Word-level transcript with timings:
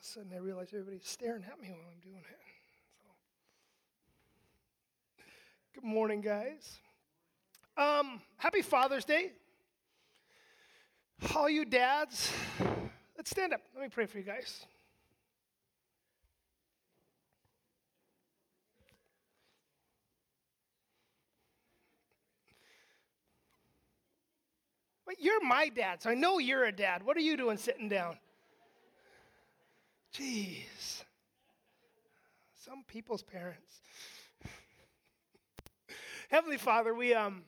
of 0.00 0.04
a 0.04 0.08
sudden 0.08 0.32
I 0.34 0.38
realize 0.38 0.68
everybody's 0.68 1.06
staring 1.06 1.44
at 1.44 1.60
me 1.60 1.68
while 1.68 1.92
I'm 1.92 2.00
doing 2.00 2.22
it. 2.22 2.38
So. 2.96 3.10
Good 5.74 5.84
morning, 5.84 6.22
guys. 6.22 6.78
Um, 7.76 8.22
happy 8.38 8.62
Father's 8.62 9.04
Day. 9.04 9.32
All 11.34 11.50
you 11.50 11.66
dads, 11.66 12.32
let's 13.14 13.30
stand 13.30 13.52
up. 13.52 13.60
Let 13.74 13.82
me 13.82 13.90
pray 13.90 14.06
for 14.06 14.16
you 14.16 14.24
guys. 14.24 14.64
But 25.04 25.16
you're 25.20 25.44
my 25.44 25.68
dad, 25.68 26.00
so 26.02 26.08
I 26.08 26.14
know 26.14 26.38
you're 26.38 26.64
a 26.64 26.72
dad. 26.72 27.02
What 27.02 27.18
are 27.18 27.20
you 27.20 27.36
doing 27.36 27.58
sitting 27.58 27.90
down? 27.90 28.16
Jeez. 30.16 31.04
Some 32.64 32.82
people's 32.86 33.22
parents. 33.22 33.80
Heavenly 36.30 36.58
Father, 36.58 36.94
we 36.94 37.14
um 37.14 37.44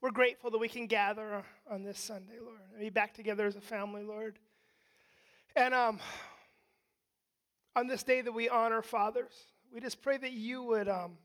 we're 0.00 0.10
grateful 0.12 0.50
that 0.50 0.58
we 0.58 0.68
can 0.68 0.86
gather 0.86 1.42
on 1.68 1.82
this 1.82 1.98
Sunday, 1.98 2.38
Lord, 2.40 2.60
and 2.70 2.80
be 2.80 2.90
back 2.90 3.14
together 3.14 3.46
as 3.46 3.56
a 3.56 3.60
family, 3.60 4.04
Lord. 4.04 4.38
And 5.56 5.74
um 5.74 5.98
on 7.74 7.88
this 7.88 8.04
day 8.04 8.20
that 8.20 8.32
we 8.32 8.48
honor 8.48 8.80
fathers, 8.80 9.32
we 9.72 9.80
just 9.80 10.00
pray 10.00 10.16
that 10.18 10.32
you 10.32 10.62
would 10.62 10.88
um 10.88 11.18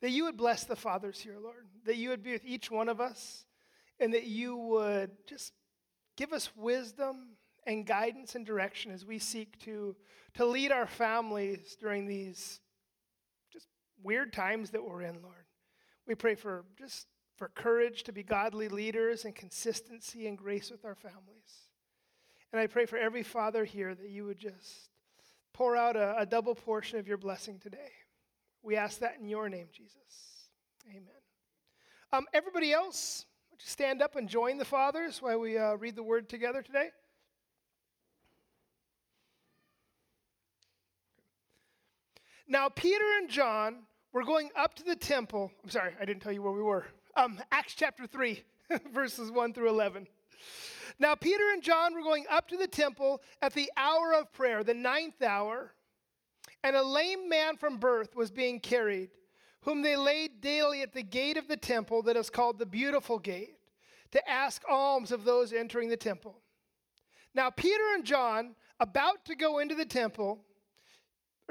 that 0.00 0.10
you 0.10 0.24
would 0.24 0.36
bless 0.36 0.62
the 0.62 0.76
fathers 0.76 1.18
here, 1.20 1.36
Lord. 1.42 1.66
That 1.86 1.96
you 1.96 2.10
would 2.10 2.22
be 2.22 2.32
with 2.32 2.44
each 2.44 2.70
one 2.70 2.88
of 2.88 3.00
us 3.00 3.44
and 3.98 4.14
that 4.14 4.24
you 4.24 4.56
would 4.56 5.10
just 5.26 5.52
give 6.16 6.32
us 6.32 6.50
wisdom 6.56 7.30
and 7.68 7.84
guidance 7.84 8.34
and 8.34 8.46
direction 8.46 8.90
as 8.90 9.04
we 9.04 9.18
seek 9.18 9.58
to, 9.60 9.94
to 10.32 10.46
lead 10.46 10.72
our 10.72 10.86
families 10.86 11.76
during 11.78 12.06
these 12.06 12.60
just 13.52 13.68
weird 14.02 14.32
times 14.32 14.70
that 14.70 14.82
we're 14.82 15.02
in, 15.02 15.22
Lord. 15.22 15.44
We 16.06 16.14
pray 16.14 16.34
for 16.34 16.64
just 16.78 17.06
for 17.36 17.48
courage 17.48 18.04
to 18.04 18.12
be 18.12 18.22
godly 18.22 18.68
leaders 18.68 19.26
and 19.26 19.34
consistency 19.34 20.26
and 20.26 20.38
grace 20.38 20.70
with 20.70 20.86
our 20.86 20.94
families. 20.94 21.68
And 22.52 22.60
I 22.60 22.66
pray 22.66 22.86
for 22.86 22.96
every 22.96 23.22
father 23.22 23.66
here 23.66 23.94
that 23.94 24.08
you 24.08 24.24
would 24.24 24.38
just 24.38 24.88
pour 25.52 25.76
out 25.76 25.94
a, 25.94 26.18
a 26.20 26.24
double 26.26 26.54
portion 26.54 26.98
of 26.98 27.06
your 27.06 27.18
blessing 27.18 27.58
today. 27.58 27.92
We 28.62 28.76
ask 28.76 29.00
that 29.00 29.18
in 29.20 29.28
your 29.28 29.50
name, 29.50 29.68
Jesus. 29.72 30.48
Amen. 30.88 31.04
Um, 32.14 32.24
everybody 32.32 32.72
else, 32.72 33.26
would 33.50 33.60
you 33.60 33.68
stand 33.68 34.00
up 34.00 34.16
and 34.16 34.26
join 34.26 34.56
the 34.56 34.64
fathers 34.64 35.20
while 35.20 35.38
we 35.38 35.58
uh, 35.58 35.74
read 35.74 35.96
the 35.96 36.02
word 36.02 36.30
together 36.30 36.62
today? 36.62 36.88
Now, 42.48 42.70
Peter 42.70 43.04
and 43.18 43.28
John 43.28 43.80
were 44.12 44.24
going 44.24 44.48
up 44.56 44.74
to 44.76 44.82
the 44.82 44.96
temple. 44.96 45.52
I'm 45.62 45.68
sorry, 45.70 45.92
I 46.00 46.06
didn't 46.06 46.22
tell 46.22 46.32
you 46.32 46.42
where 46.42 46.52
we 46.52 46.62
were. 46.62 46.86
Um, 47.14 47.38
Acts 47.52 47.74
chapter 47.74 48.06
3, 48.06 48.42
verses 48.92 49.30
1 49.30 49.52
through 49.52 49.68
11. 49.68 50.06
Now, 50.98 51.14
Peter 51.14 51.44
and 51.52 51.62
John 51.62 51.94
were 51.94 52.02
going 52.02 52.24
up 52.30 52.48
to 52.48 52.56
the 52.56 52.66
temple 52.66 53.20
at 53.42 53.52
the 53.52 53.70
hour 53.76 54.14
of 54.14 54.32
prayer, 54.32 54.64
the 54.64 54.72
ninth 54.72 55.20
hour, 55.22 55.74
and 56.64 56.74
a 56.74 56.82
lame 56.82 57.28
man 57.28 57.56
from 57.56 57.76
birth 57.76 58.16
was 58.16 58.30
being 58.30 58.60
carried, 58.60 59.10
whom 59.62 59.82
they 59.82 59.96
laid 59.96 60.40
daily 60.40 60.80
at 60.80 60.94
the 60.94 61.02
gate 61.02 61.36
of 61.36 61.48
the 61.48 61.56
temple 61.56 62.02
that 62.02 62.16
is 62.16 62.30
called 62.30 62.58
the 62.58 62.66
Beautiful 62.66 63.18
Gate, 63.18 63.56
to 64.10 64.28
ask 64.28 64.62
alms 64.68 65.12
of 65.12 65.24
those 65.24 65.52
entering 65.52 65.90
the 65.90 65.96
temple. 65.96 66.40
Now, 67.34 67.50
Peter 67.50 67.94
and 67.94 68.06
John, 68.06 68.54
about 68.80 69.26
to 69.26 69.36
go 69.36 69.58
into 69.58 69.74
the 69.74 69.84
temple, 69.84 70.40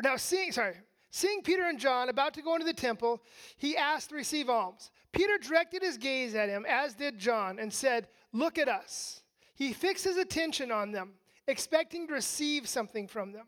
now 0.01 0.17
seeing, 0.17 0.51
sorry, 0.51 0.77
seeing 1.17 1.41
Peter 1.41 1.63
and 1.63 1.79
John 1.79 2.09
about 2.09 2.33
to 2.35 2.41
go 2.41 2.53
into 2.53 2.65
the 2.65 2.73
temple, 2.73 3.21
he 3.57 3.75
asked 3.75 4.09
to 4.09 4.15
receive 4.15 4.49
alms. 4.49 4.91
Peter 5.11 5.37
directed 5.37 5.81
his 5.81 5.97
gaze 5.97 6.35
at 6.35 6.49
him, 6.49 6.65
as 6.67 6.93
did 6.93 7.17
John, 7.17 7.59
and 7.59 7.73
said, 7.73 8.07
Look 8.33 8.57
at 8.57 8.69
us. 8.69 9.21
He 9.55 9.73
fixed 9.73 10.03
his 10.03 10.17
attention 10.17 10.71
on 10.71 10.91
them, 10.91 11.13
expecting 11.47 12.07
to 12.07 12.13
receive 12.13 12.67
something 12.67 13.07
from 13.07 13.31
them. 13.31 13.47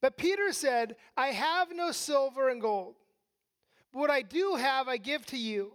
But 0.00 0.16
Peter 0.16 0.52
said, 0.52 0.96
I 1.16 1.28
have 1.28 1.74
no 1.74 1.90
silver 1.90 2.48
and 2.48 2.60
gold. 2.60 2.94
But 3.92 3.98
what 4.00 4.10
I 4.10 4.22
do 4.22 4.54
have, 4.54 4.86
I 4.86 4.96
give 4.96 5.26
to 5.26 5.38
you. 5.38 5.72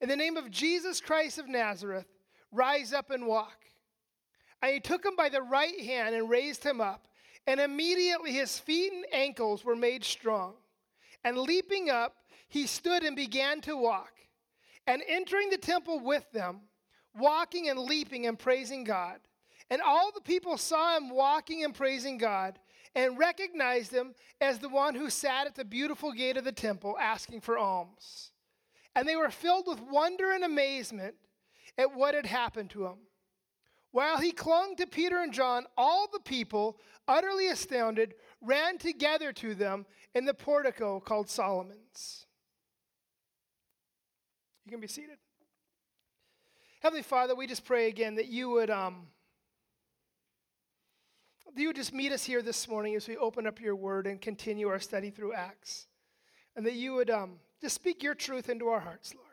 In 0.00 0.08
the 0.08 0.16
name 0.16 0.36
of 0.36 0.50
Jesus 0.50 1.00
Christ 1.00 1.38
of 1.38 1.48
Nazareth, 1.48 2.06
rise 2.52 2.92
up 2.92 3.10
and 3.10 3.26
walk. 3.26 3.66
And 4.60 4.74
he 4.74 4.80
took 4.80 5.04
him 5.04 5.16
by 5.16 5.28
the 5.28 5.42
right 5.42 5.80
hand 5.80 6.14
and 6.14 6.28
raised 6.28 6.64
him 6.64 6.80
up. 6.80 7.06
And 7.46 7.60
immediately 7.60 8.32
his 8.32 8.58
feet 8.58 8.92
and 8.92 9.04
ankles 9.12 9.64
were 9.64 9.76
made 9.76 10.04
strong. 10.04 10.54
And 11.24 11.36
leaping 11.36 11.90
up, 11.90 12.16
he 12.48 12.66
stood 12.66 13.02
and 13.02 13.16
began 13.16 13.60
to 13.62 13.76
walk. 13.76 14.12
And 14.86 15.02
entering 15.08 15.50
the 15.50 15.58
temple 15.58 16.00
with 16.00 16.30
them, 16.32 16.62
walking 17.14 17.68
and 17.68 17.78
leaping 17.78 18.26
and 18.26 18.38
praising 18.38 18.84
God. 18.84 19.18
And 19.68 19.80
all 19.82 20.10
the 20.12 20.20
people 20.20 20.56
saw 20.56 20.96
him 20.96 21.10
walking 21.10 21.64
and 21.64 21.74
praising 21.74 22.18
God 22.18 22.58
and 22.94 23.18
recognized 23.18 23.92
him 23.92 24.14
as 24.40 24.58
the 24.58 24.68
one 24.68 24.94
who 24.94 25.10
sat 25.10 25.46
at 25.46 25.54
the 25.54 25.64
beautiful 25.64 26.12
gate 26.12 26.36
of 26.36 26.44
the 26.44 26.52
temple 26.52 26.96
asking 26.98 27.40
for 27.40 27.56
alms. 27.56 28.32
And 28.96 29.06
they 29.06 29.16
were 29.16 29.30
filled 29.30 29.66
with 29.68 29.80
wonder 29.80 30.32
and 30.32 30.42
amazement 30.42 31.14
at 31.78 31.94
what 31.94 32.14
had 32.14 32.26
happened 32.26 32.70
to 32.70 32.86
him. 32.86 32.98
While 33.92 34.18
he 34.18 34.32
clung 34.32 34.76
to 34.76 34.86
Peter 34.86 35.18
and 35.18 35.32
John, 35.32 35.66
all 35.76 36.06
the 36.12 36.20
people, 36.20 36.78
utterly 37.08 37.48
astounded, 37.48 38.14
ran 38.40 38.78
together 38.78 39.32
to 39.34 39.54
them 39.54 39.86
in 40.14 40.24
the 40.24 40.34
portico 40.34 41.00
called 41.00 41.28
Solomon's. 41.28 42.26
You 44.64 44.70
can 44.70 44.80
be 44.80 44.86
seated. 44.86 45.18
Heavenly 46.82 47.02
Father, 47.02 47.34
we 47.34 47.46
just 47.46 47.64
pray 47.64 47.88
again 47.88 48.14
that 48.14 48.28
you 48.28 48.50
would 48.50 48.70
um, 48.70 49.08
you 51.56 51.66
would 51.68 51.76
just 51.76 51.92
meet 51.92 52.12
us 52.12 52.24
here 52.24 52.42
this 52.42 52.68
morning 52.68 52.94
as 52.94 53.08
we 53.08 53.16
open 53.16 53.46
up 53.46 53.60
your 53.60 53.74
word 53.74 54.06
and 54.06 54.20
continue 54.20 54.68
our 54.68 54.78
study 54.78 55.10
through 55.10 55.34
Acts. 55.34 55.88
And 56.56 56.64
that 56.66 56.74
you 56.74 56.94
would 56.94 57.10
um, 57.10 57.38
just 57.60 57.74
speak 57.74 58.02
your 58.02 58.14
truth 58.14 58.48
into 58.48 58.68
our 58.68 58.80
hearts, 58.80 59.14
Lord. 59.14 59.26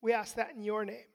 We 0.00 0.12
ask 0.12 0.34
that 0.34 0.54
in 0.56 0.62
your 0.62 0.84
name. 0.84 1.11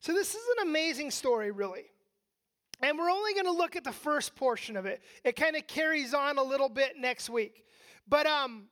So, 0.00 0.12
this 0.12 0.34
is 0.34 0.42
an 0.58 0.68
amazing 0.68 1.10
story, 1.10 1.50
really. 1.50 1.84
And 2.80 2.96
we're 2.96 3.10
only 3.10 3.34
going 3.34 3.46
to 3.46 3.52
look 3.52 3.74
at 3.74 3.82
the 3.82 3.92
first 3.92 4.36
portion 4.36 4.76
of 4.76 4.86
it. 4.86 5.02
It 5.24 5.34
kind 5.34 5.56
of 5.56 5.66
carries 5.66 6.14
on 6.14 6.38
a 6.38 6.42
little 6.42 6.68
bit 6.68 6.96
next 6.96 7.28
week. 7.28 7.64
But, 8.08 8.26
um, 8.26 8.68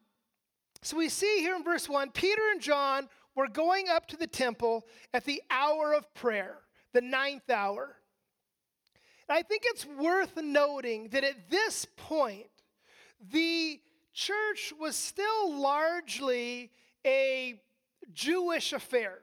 so 0.82 0.96
we 0.96 1.08
see 1.08 1.38
here 1.40 1.56
in 1.56 1.64
verse 1.64 1.88
1 1.88 2.10
Peter 2.12 2.42
and 2.52 2.60
John 2.60 3.08
were 3.34 3.48
going 3.48 3.88
up 3.88 4.06
to 4.08 4.16
the 4.16 4.26
temple 4.26 4.86
at 5.12 5.24
the 5.24 5.42
hour 5.50 5.92
of 5.92 6.12
prayer, 6.14 6.58
the 6.92 7.00
ninth 7.00 7.50
hour. 7.50 7.96
And 9.28 9.36
I 9.36 9.42
think 9.42 9.62
it's 9.66 9.84
worth 9.84 10.36
noting 10.36 11.08
that 11.08 11.24
at 11.24 11.50
this 11.50 11.86
point, 11.96 12.46
the 13.20 13.80
church 14.12 14.72
was 14.78 14.94
still 14.94 15.58
largely 15.58 16.70
a 17.04 17.60
Jewish 18.12 18.72
affair. 18.72 19.18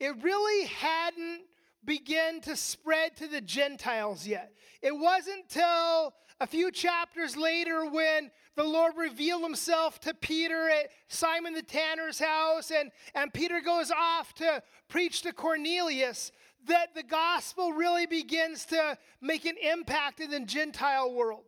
It 0.00 0.22
really 0.22 0.66
hadn't 0.66 1.42
begun 1.84 2.40
to 2.42 2.56
spread 2.56 3.16
to 3.16 3.28
the 3.28 3.40
Gentiles 3.40 4.26
yet. 4.26 4.52
It 4.82 4.96
wasn't 4.96 5.48
till 5.48 6.14
a 6.40 6.46
few 6.46 6.70
chapters 6.70 7.36
later 7.36 7.86
when 7.88 8.30
the 8.56 8.64
Lord 8.64 8.94
revealed 8.96 9.42
himself 9.42 10.00
to 10.00 10.14
Peter 10.14 10.68
at 10.68 10.90
Simon 11.08 11.54
the 11.54 11.62
tanner's 11.62 12.18
house, 12.18 12.70
and, 12.70 12.90
and 13.14 13.32
Peter 13.32 13.60
goes 13.60 13.90
off 13.90 14.34
to 14.34 14.62
preach 14.88 15.22
to 15.22 15.32
Cornelius, 15.32 16.32
that 16.66 16.94
the 16.94 17.02
gospel 17.02 17.72
really 17.72 18.06
begins 18.06 18.64
to 18.66 18.96
make 19.20 19.44
an 19.44 19.56
impact 19.62 20.20
in 20.20 20.30
the 20.30 20.40
Gentile 20.40 21.12
world. 21.12 21.44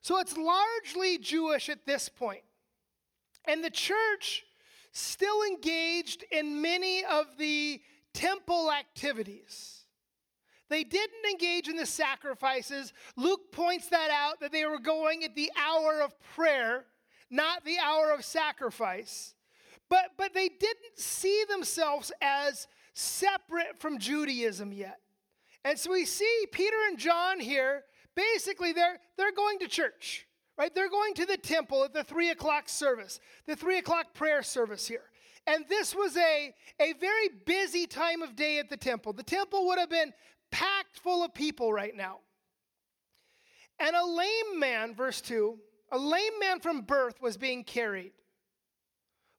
So 0.00 0.18
it's 0.18 0.36
largely 0.36 1.18
Jewish 1.18 1.68
at 1.68 1.86
this 1.86 2.08
point. 2.08 2.42
And 3.46 3.62
the 3.62 3.70
church 3.70 4.44
still 4.96 5.42
engaged 5.42 6.24
in 6.30 6.62
many 6.62 7.04
of 7.04 7.26
the 7.38 7.80
temple 8.14 8.72
activities. 8.72 9.84
They 10.68 10.84
didn't 10.84 11.30
engage 11.30 11.68
in 11.68 11.76
the 11.76 11.86
sacrifices. 11.86 12.92
Luke 13.14 13.52
points 13.52 13.88
that 13.88 14.10
out 14.10 14.40
that 14.40 14.52
they 14.52 14.64
were 14.64 14.80
going 14.80 15.22
at 15.22 15.36
the 15.36 15.52
hour 15.56 16.00
of 16.00 16.18
prayer, 16.34 16.86
not 17.30 17.64
the 17.64 17.76
hour 17.78 18.10
of 18.10 18.24
sacrifice. 18.24 19.34
But, 19.88 20.12
but 20.16 20.34
they 20.34 20.48
didn't 20.48 20.98
see 20.98 21.44
themselves 21.48 22.10
as 22.20 22.66
separate 22.94 23.78
from 23.78 23.98
Judaism 23.98 24.72
yet. 24.72 24.98
And 25.64 25.78
so 25.78 25.92
we 25.92 26.04
see 26.04 26.46
Peter 26.50 26.76
and 26.88 26.98
John 26.98 27.38
here, 27.38 27.84
basically, 28.14 28.72
they're, 28.72 28.98
they're 29.16 29.32
going 29.32 29.58
to 29.60 29.68
church 29.68 30.26
right? 30.58 30.74
They're 30.74 30.90
going 30.90 31.14
to 31.14 31.26
the 31.26 31.36
temple 31.36 31.84
at 31.84 31.92
the 31.92 32.04
three 32.04 32.30
o'clock 32.30 32.68
service, 32.68 33.20
the 33.46 33.56
three 33.56 33.78
o'clock 33.78 34.14
prayer 34.14 34.42
service 34.42 34.86
here. 34.86 35.04
And 35.46 35.64
this 35.68 35.94
was 35.94 36.16
a, 36.16 36.54
a 36.80 36.92
very 36.94 37.28
busy 37.44 37.86
time 37.86 38.22
of 38.22 38.34
day 38.34 38.58
at 38.58 38.68
the 38.68 38.76
temple. 38.76 39.12
The 39.12 39.22
temple 39.22 39.66
would 39.66 39.78
have 39.78 39.90
been 39.90 40.12
packed 40.50 40.98
full 40.98 41.24
of 41.24 41.34
people 41.34 41.72
right 41.72 41.94
now. 41.94 42.18
And 43.78 43.94
a 43.94 44.04
lame 44.04 44.58
man, 44.58 44.94
verse 44.94 45.20
2, 45.20 45.58
a 45.92 45.98
lame 45.98 46.38
man 46.40 46.60
from 46.60 46.80
birth 46.80 47.20
was 47.20 47.36
being 47.36 47.62
carried, 47.62 48.12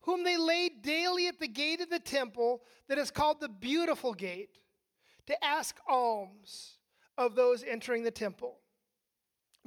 whom 0.01 0.23
they 0.23 0.37
laid 0.37 0.81
daily 0.81 1.27
at 1.27 1.39
the 1.39 1.47
gate 1.47 1.81
of 1.81 1.89
the 1.89 1.99
temple 1.99 2.61
that 2.87 2.97
is 2.97 3.11
called 3.11 3.41
the 3.41 3.49
Beautiful 3.49 4.13
Gate, 4.13 4.59
to 5.25 5.43
ask 5.43 5.77
alms 5.89 6.77
of 7.17 7.35
those 7.35 7.63
entering 7.63 8.03
the 8.03 8.11
temple. 8.11 8.59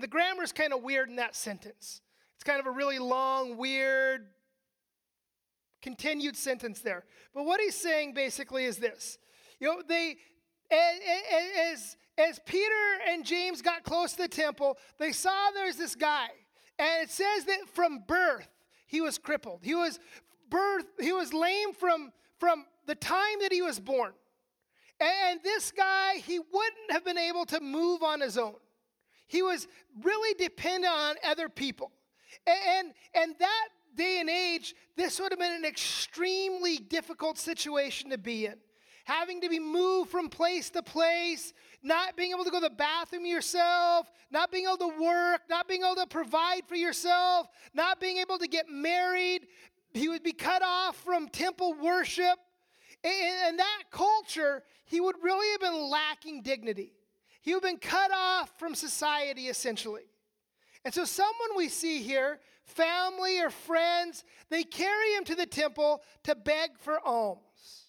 The 0.01 0.07
grammar 0.07 0.43
is 0.43 0.53
kind 0.53 0.73
of 0.73 0.83
weird 0.83 1.09
in 1.09 1.17
that 1.17 1.37
sentence. 1.37 2.01
It's 2.35 2.45
kind 2.45 2.59
of 2.59 2.67
a 2.67 2.71
really 2.71 2.99
long, 2.99 3.57
weird, 3.57 4.27
continued 5.83 6.37
sentence 6.37 6.81
there. 6.81 7.05
But 7.35 7.45
what 7.45 7.61
he's 7.61 7.75
saying 7.75 8.15
basically 8.15 8.65
is 8.65 8.79
this. 8.79 9.19
You 9.59 9.69
know, 9.69 9.83
they 9.87 10.17
as 10.71 11.97
as 12.17 12.39
Peter 12.47 12.73
and 13.09 13.25
James 13.25 13.63
got 13.63 13.83
close 13.83 14.13
to 14.13 14.23
the 14.23 14.29
temple, 14.29 14.79
they 14.99 15.13
saw 15.13 15.51
there's 15.55 15.77
this 15.77 15.95
guy. 15.95 16.29
And 16.79 17.03
it 17.03 17.11
says 17.11 17.45
that 17.45 17.69
from 17.73 18.05
birth 18.07 18.49
he 18.87 19.01
was 19.01 19.19
crippled. 19.19 19.61
He 19.63 19.75
was 19.75 19.99
birth 20.49 20.87
he 20.99 21.13
was 21.13 21.33
lame 21.35 21.75
from 21.75 22.13
from 22.39 22.65
the 22.87 22.95
time 22.95 23.39
that 23.43 23.53
he 23.53 23.63
was 23.63 23.79
born. 23.79 24.13
And 24.99 25.41
this 25.43 25.73
guy, 25.73 26.17
he 26.17 26.39
wouldn't 26.39 26.91
have 26.91 27.05
been 27.05 27.19
able 27.19 27.47
to 27.47 27.61
move 27.61 28.03
on 28.03 28.21
his 28.21 28.37
own. 28.37 28.57
He 29.31 29.43
was 29.43 29.69
really 30.03 30.35
dependent 30.35 30.93
on 30.93 31.15
other 31.25 31.49
people. 31.49 31.93
And, 32.49 32.93
and 33.15 33.37
that 33.39 33.69
day 33.95 34.19
and 34.19 34.29
age, 34.29 34.75
this 34.97 35.21
would 35.21 35.31
have 35.31 35.39
been 35.39 35.53
an 35.53 35.65
extremely 35.65 36.79
difficult 36.79 37.39
situation 37.39 38.11
to 38.11 38.19
be 38.19 38.47
in. 38.47 38.57
Having 39.05 39.43
to 39.43 39.49
be 39.49 39.61
moved 39.61 40.11
from 40.11 40.31
place 40.31 40.71
to 40.71 40.83
place, 40.83 41.53
not 41.81 42.17
being 42.17 42.33
able 42.33 42.45
to 42.45 42.51
go 42.51 42.59
to 42.59 42.69
the 42.69 42.75
bathroom 42.75 43.25
yourself, 43.25 44.11
not 44.33 44.51
being 44.51 44.65
able 44.65 44.79
to 44.79 45.01
work, 45.01 45.43
not 45.49 45.69
being 45.69 45.83
able 45.85 45.95
to 45.95 46.09
provide 46.09 46.63
for 46.67 46.75
yourself, 46.75 47.47
not 47.73 48.01
being 48.01 48.19
able 48.19 48.39
to 48.39 48.49
get 48.49 48.69
married. 48.69 49.47
He 49.95 50.09
would 50.09 50.25
be 50.25 50.33
cut 50.33 50.63
off 50.63 50.97
from 50.97 51.29
temple 51.29 51.75
worship. 51.81 52.37
and 53.05 53.51
In 53.51 53.57
that 53.59 53.85
culture, 53.93 54.65
he 54.87 55.01
would 55.01 55.17
really 55.23 55.49
have 55.53 55.61
been 55.61 55.89
lacking 55.89 56.43
dignity. 56.43 56.95
He 57.41 57.53
have 57.53 57.63
been 57.63 57.79
cut 57.79 58.11
off 58.13 58.59
from 58.59 58.75
society, 58.75 59.49
essentially. 59.49 60.03
And 60.85 60.93
so, 60.93 61.05
someone 61.05 61.57
we 61.57 61.69
see 61.69 62.03
here, 62.03 62.41
family 62.65 63.41
or 63.41 63.51
friends, 63.51 64.25
they 64.49 64.63
carry 64.63 65.15
him 65.15 65.25
to 65.25 65.35
the 65.35 65.47
temple 65.47 66.03
to 66.25 66.35
beg 66.35 66.79
for 66.79 67.01
alms. 67.07 67.87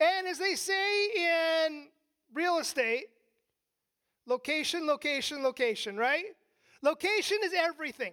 And 0.00 0.26
as 0.26 0.38
they 0.38 0.54
say 0.54 1.06
in 1.66 1.88
real 2.32 2.58
estate, 2.58 3.06
location, 4.26 4.86
location, 4.86 5.42
location, 5.42 5.96
right? 5.96 6.24
Location 6.82 7.38
is 7.44 7.52
everything. 7.56 8.12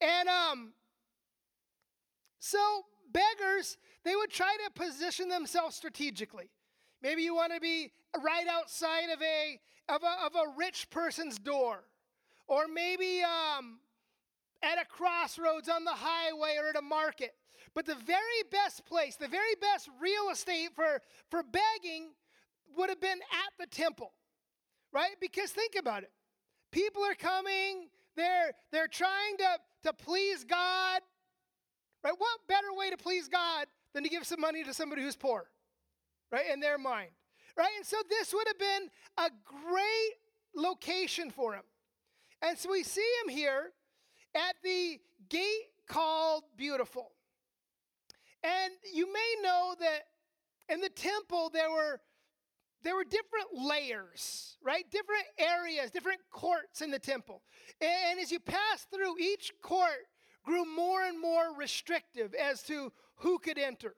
And 0.00 0.28
um, 0.28 0.72
so, 2.38 2.58
beggars, 3.12 3.78
they 4.04 4.14
would 4.14 4.30
try 4.30 4.56
to 4.64 4.70
position 4.72 5.28
themselves 5.28 5.76
strategically. 5.76 6.50
Maybe 7.02 7.22
you 7.22 7.34
want 7.34 7.52
to 7.54 7.60
be 7.60 7.92
right 8.22 8.46
outside 8.48 9.10
of 9.12 9.22
a, 9.22 9.60
of 9.88 10.02
a, 10.02 10.26
of 10.26 10.34
a 10.34 10.58
rich 10.58 10.88
person's 10.90 11.38
door 11.38 11.84
or 12.48 12.66
maybe 12.72 13.22
um, 13.22 13.78
at 14.62 14.80
a 14.80 14.84
crossroads 14.84 15.68
on 15.68 15.84
the 15.84 15.92
highway 15.92 16.56
or 16.60 16.68
at 16.68 16.76
a 16.76 16.82
market. 16.82 17.34
But 17.74 17.86
the 17.86 17.94
very 17.94 18.42
best 18.50 18.86
place, 18.86 19.16
the 19.16 19.28
very 19.28 19.54
best 19.60 19.88
real 20.00 20.30
estate 20.32 20.70
for, 20.74 21.00
for 21.30 21.42
begging 21.42 22.10
would 22.76 22.88
have 22.88 23.00
been 23.00 23.18
at 23.18 23.52
the 23.58 23.66
temple, 23.66 24.12
right? 24.92 25.16
Because 25.20 25.50
think 25.50 25.74
about 25.78 26.02
it. 26.02 26.10
People 26.72 27.02
are 27.04 27.14
coming, 27.14 27.88
they're, 28.16 28.52
they're 28.72 28.88
trying 28.88 29.36
to, 29.38 29.58
to 29.84 29.92
please 29.92 30.44
God, 30.44 31.02
right? 32.02 32.14
What 32.16 32.40
better 32.48 32.68
way 32.76 32.90
to 32.90 32.96
please 32.96 33.28
God 33.28 33.66
than 33.92 34.02
to 34.04 34.08
give 34.08 34.26
some 34.26 34.40
money 34.40 34.64
to 34.64 34.74
somebody 34.74 35.02
who's 35.02 35.16
poor, 35.16 35.44
right? 36.30 36.44
In 36.52 36.60
their 36.60 36.78
mind, 36.78 37.10
right? 37.56 37.70
And 37.76 37.86
so 37.86 37.96
this 38.08 38.32
would 38.32 38.46
have 38.46 38.58
been 38.58 38.88
a 39.18 39.30
great 39.44 40.14
location 40.54 41.30
for 41.30 41.54
him. 41.54 41.62
And 42.42 42.58
so 42.58 42.70
we 42.70 42.82
see 42.82 43.08
him 43.24 43.34
here 43.34 43.70
at 44.34 44.56
the 44.62 44.98
gate 45.28 45.70
called 45.88 46.44
Beautiful. 46.56 47.12
And 48.42 48.72
you 48.92 49.12
may 49.12 49.36
know 49.42 49.74
that 49.80 50.02
in 50.68 50.80
the 50.80 50.88
temple 50.88 51.50
there 51.52 51.70
were 51.70 52.00
there 52.82 52.94
were 52.94 53.04
different 53.04 53.48
layers, 53.52 54.58
right? 54.62 54.84
Different 54.92 55.24
areas, 55.38 55.90
different 55.90 56.20
courts 56.30 56.82
in 56.82 56.92
the 56.92 57.00
temple. 57.00 57.42
And 57.80 58.20
as 58.20 58.30
you 58.30 58.38
pass 58.38 58.86
through, 58.94 59.18
each 59.18 59.50
court 59.60 60.06
grew 60.44 60.64
more 60.64 61.02
and 61.02 61.20
more 61.20 61.52
restrictive 61.58 62.32
as 62.34 62.62
to 62.64 62.92
who 63.16 63.40
could 63.40 63.58
enter. 63.58 63.96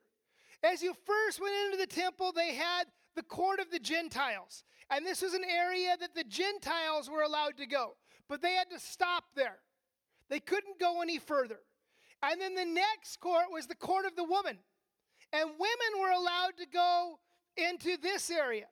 As 0.62 0.82
you 0.82 0.94
first 1.06 1.38
went 1.38 1.54
into 1.66 1.76
the 1.76 1.86
temple, 1.86 2.32
they 2.32 2.54
had 2.54 2.84
the 3.18 3.22
court 3.24 3.60
of 3.60 3.70
the 3.70 3.78
Gentiles. 3.78 4.62
And 4.90 5.04
this 5.04 5.20
was 5.20 5.34
an 5.34 5.44
area 5.44 5.96
that 6.00 6.14
the 6.14 6.24
Gentiles 6.24 7.10
were 7.10 7.22
allowed 7.22 7.58
to 7.58 7.66
go 7.66 7.96
but 8.28 8.42
they 8.42 8.52
had 8.52 8.70
to 8.70 8.78
stop 8.78 9.24
there. 9.34 9.58
They 10.28 10.40
couldn't 10.40 10.78
go 10.78 11.00
any 11.00 11.18
further. 11.18 11.58
And 12.22 12.40
then 12.40 12.54
the 12.54 12.64
next 12.64 13.18
court 13.20 13.46
was 13.50 13.66
the 13.66 13.74
court 13.74 14.04
of 14.04 14.16
the 14.16 14.24
woman. 14.24 14.58
And 15.32 15.50
women 15.50 16.00
were 16.00 16.10
allowed 16.10 16.56
to 16.58 16.66
go 16.66 17.18
into 17.56 17.96
this 18.00 18.30
area, 18.30 18.66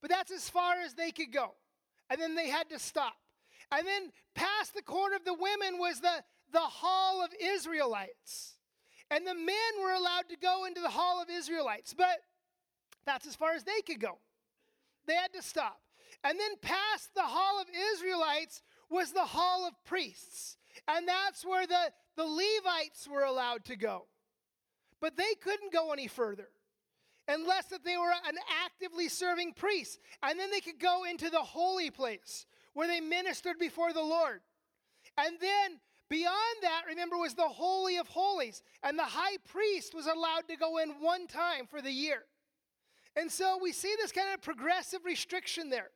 but 0.00 0.10
that's 0.10 0.30
as 0.30 0.48
far 0.48 0.76
as 0.80 0.94
they 0.94 1.10
could 1.10 1.32
go. 1.32 1.54
And 2.08 2.20
then 2.20 2.34
they 2.34 2.48
had 2.48 2.70
to 2.70 2.78
stop. 2.78 3.16
And 3.72 3.86
then 3.86 4.10
past 4.34 4.74
the 4.74 4.82
court 4.82 5.12
of 5.14 5.24
the 5.24 5.34
women 5.34 5.78
was 5.78 6.00
the, 6.00 6.24
the 6.52 6.58
hall 6.58 7.22
of 7.24 7.30
Israelites. 7.40 8.54
And 9.10 9.26
the 9.26 9.34
men 9.34 9.82
were 9.82 9.92
allowed 9.92 10.28
to 10.30 10.36
go 10.36 10.64
into 10.66 10.80
the 10.80 10.88
hall 10.88 11.20
of 11.20 11.28
Israelites, 11.28 11.94
but 11.96 12.20
that's 13.06 13.26
as 13.26 13.34
far 13.34 13.52
as 13.52 13.64
they 13.64 13.80
could 13.86 14.00
go. 14.00 14.18
They 15.06 15.14
had 15.14 15.32
to 15.32 15.42
stop. 15.42 15.80
And 16.24 16.38
then 16.38 16.52
past 16.60 17.14
the 17.14 17.22
hall 17.22 17.60
of 17.60 17.66
Israelites 17.94 18.62
was 18.90 19.12
the 19.12 19.24
hall 19.24 19.66
of 19.66 19.74
priests. 19.84 20.56
And 20.86 21.06
that's 21.08 21.44
where 21.44 21.66
the, 21.66 21.92
the 22.16 22.24
Levites 22.24 23.08
were 23.08 23.22
allowed 23.22 23.64
to 23.66 23.76
go. 23.76 24.06
But 25.00 25.16
they 25.16 25.34
couldn't 25.40 25.72
go 25.72 25.92
any 25.92 26.08
further 26.08 26.48
unless 27.28 27.66
that 27.66 27.84
they 27.84 27.96
were 27.96 28.10
an 28.10 28.36
actively 28.64 29.08
serving 29.08 29.54
priest. 29.54 29.98
And 30.22 30.38
then 30.38 30.50
they 30.50 30.60
could 30.60 30.78
go 30.78 31.04
into 31.04 31.30
the 31.30 31.38
holy 31.38 31.90
place 31.90 32.44
where 32.74 32.88
they 32.88 33.00
ministered 33.00 33.58
before 33.58 33.92
the 33.92 34.02
Lord. 34.02 34.40
And 35.16 35.36
then 35.40 35.80
beyond 36.08 36.56
that, 36.62 36.82
remember, 36.88 37.16
was 37.16 37.34
the 37.34 37.42
Holy 37.42 37.96
of 37.96 38.08
Holies. 38.08 38.62
And 38.82 38.98
the 38.98 39.04
high 39.04 39.38
priest 39.48 39.94
was 39.94 40.06
allowed 40.06 40.48
to 40.48 40.56
go 40.56 40.78
in 40.78 40.90
one 41.00 41.26
time 41.26 41.66
for 41.66 41.80
the 41.80 41.92
year. 41.92 42.24
And 43.16 43.30
so 43.30 43.58
we 43.60 43.72
see 43.72 43.94
this 43.98 44.12
kind 44.12 44.32
of 44.34 44.42
progressive 44.42 45.04
restriction 45.04 45.70
there. 45.70 45.90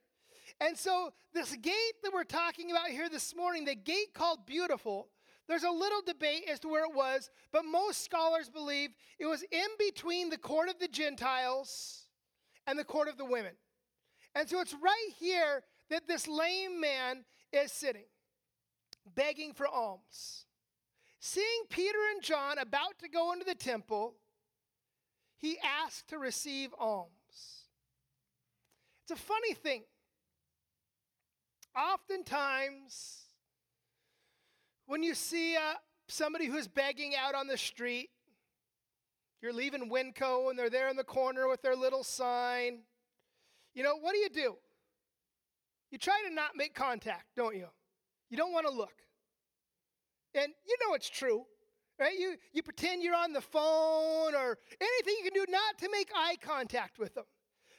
And 0.61 0.77
so, 0.77 1.11
this 1.33 1.53
gate 1.55 1.73
that 2.03 2.13
we're 2.13 2.23
talking 2.23 2.71
about 2.71 2.87
here 2.87 3.09
this 3.09 3.35
morning, 3.35 3.65
the 3.65 3.75
gate 3.75 4.13
called 4.13 4.45
Beautiful, 4.45 5.09
there's 5.47 5.63
a 5.63 5.69
little 5.69 6.01
debate 6.01 6.43
as 6.49 6.59
to 6.61 6.69
where 6.69 6.85
it 6.85 6.95
was, 6.95 7.29
but 7.51 7.65
most 7.65 8.03
scholars 8.03 8.49
believe 8.49 8.91
it 9.19 9.25
was 9.25 9.43
in 9.51 9.67
between 9.77 10.29
the 10.29 10.37
court 10.37 10.69
of 10.69 10.79
the 10.79 10.87
Gentiles 10.87 12.05
and 12.67 12.79
the 12.79 12.83
court 12.83 13.07
of 13.07 13.17
the 13.17 13.25
women. 13.25 13.53
And 14.33 14.47
so, 14.47 14.61
it's 14.61 14.73
right 14.73 15.09
here 15.17 15.63
that 15.89 16.07
this 16.07 16.27
lame 16.27 16.79
man 16.79 17.25
is 17.51 17.71
sitting, 17.71 18.05
begging 19.13 19.53
for 19.53 19.67
alms. 19.67 20.45
Seeing 21.19 21.63
Peter 21.69 21.97
and 22.13 22.23
John 22.23 22.59
about 22.59 22.99
to 22.99 23.09
go 23.09 23.33
into 23.33 23.45
the 23.45 23.55
temple, 23.55 24.15
he 25.37 25.57
asked 25.59 26.09
to 26.09 26.17
receive 26.17 26.73
alms. 26.77 27.11
It's 29.03 29.11
a 29.11 29.23
funny 29.23 29.53
thing 29.53 29.83
oftentimes, 31.75 33.25
when 34.85 35.03
you 35.03 35.13
see 35.13 35.55
uh, 35.55 35.75
somebody 36.07 36.45
who's 36.45 36.67
begging 36.67 37.13
out 37.15 37.35
on 37.35 37.47
the 37.47 37.57
street, 37.57 38.09
you're 39.41 39.53
leaving 39.53 39.89
Winco 39.89 40.49
and 40.49 40.57
they're 40.57 40.69
there 40.69 40.89
in 40.89 40.95
the 40.95 41.03
corner 41.03 41.47
with 41.47 41.61
their 41.61 41.75
little 41.75 42.03
sign. 42.03 42.79
You 43.73 43.83
know, 43.83 43.97
what 43.97 44.13
do 44.13 44.19
you 44.19 44.29
do? 44.29 44.55
You 45.91 45.97
try 45.97 46.23
to 46.27 46.33
not 46.33 46.51
make 46.55 46.73
contact, 46.73 47.25
don't 47.35 47.55
you? 47.55 47.67
You 48.29 48.37
don't 48.37 48.53
want 48.53 48.65
to 48.65 48.73
look. 48.73 48.93
And 50.33 50.51
you 50.67 50.77
know 50.81 50.95
it's 50.95 51.09
true, 51.09 51.45
right? 51.99 52.17
You, 52.17 52.35
you 52.53 52.63
pretend 52.63 53.03
you're 53.03 53.15
on 53.15 53.33
the 53.33 53.41
phone 53.41 54.35
or 54.35 54.57
anything 54.81 55.15
you 55.17 55.31
can 55.31 55.33
do 55.33 55.45
not 55.51 55.77
to 55.79 55.89
make 55.91 56.09
eye 56.15 56.35
contact 56.41 56.99
with 56.99 57.15
them. 57.15 57.25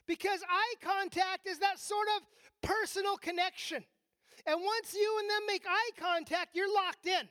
Because 0.06 0.40
eye 0.48 0.74
contact 0.80 1.46
is 1.46 1.58
that 1.58 1.78
sort 1.78 2.06
of 2.16 2.22
personal 2.62 3.16
connection. 3.16 3.84
And 4.46 4.60
once 4.62 4.94
you 4.94 5.16
and 5.20 5.30
them 5.30 5.42
make 5.46 5.64
eye 5.68 5.90
contact, 5.96 6.54
you're 6.54 6.72
locked 6.72 7.06
in. 7.06 7.28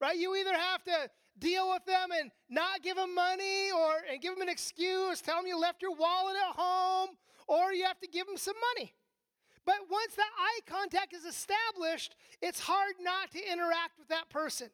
Right? 0.00 0.16
You 0.16 0.34
either 0.36 0.54
have 0.54 0.82
to 0.84 1.10
deal 1.38 1.70
with 1.70 1.84
them 1.84 2.08
and 2.18 2.30
not 2.48 2.82
give 2.82 2.96
them 2.96 3.14
money 3.14 3.70
or 3.70 3.92
and 4.10 4.20
give 4.20 4.34
them 4.34 4.42
an 4.42 4.48
excuse, 4.48 5.20
tell 5.20 5.36
them 5.36 5.46
you 5.46 5.58
left 5.58 5.82
your 5.82 5.94
wallet 5.94 6.36
at 6.36 6.56
home, 6.56 7.10
or 7.46 7.72
you 7.72 7.84
have 7.84 8.00
to 8.00 8.08
give 8.08 8.26
them 8.26 8.36
some 8.36 8.56
money. 8.74 8.92
But 9.64 9.76
once 9.90 10.14
that 10.16 10.30
eye 10.38 10.60
contact 10.66 11.14
is 11.14 11.24
established, 11.24 12.16
it's 12.40 12.60
hard 12.60 12.94
not 13.00 13.30
to 13.32 13.52
interact 13.52 13.98
with 13.98 14.08
that 14.08 14.28
person. 14.28 14.70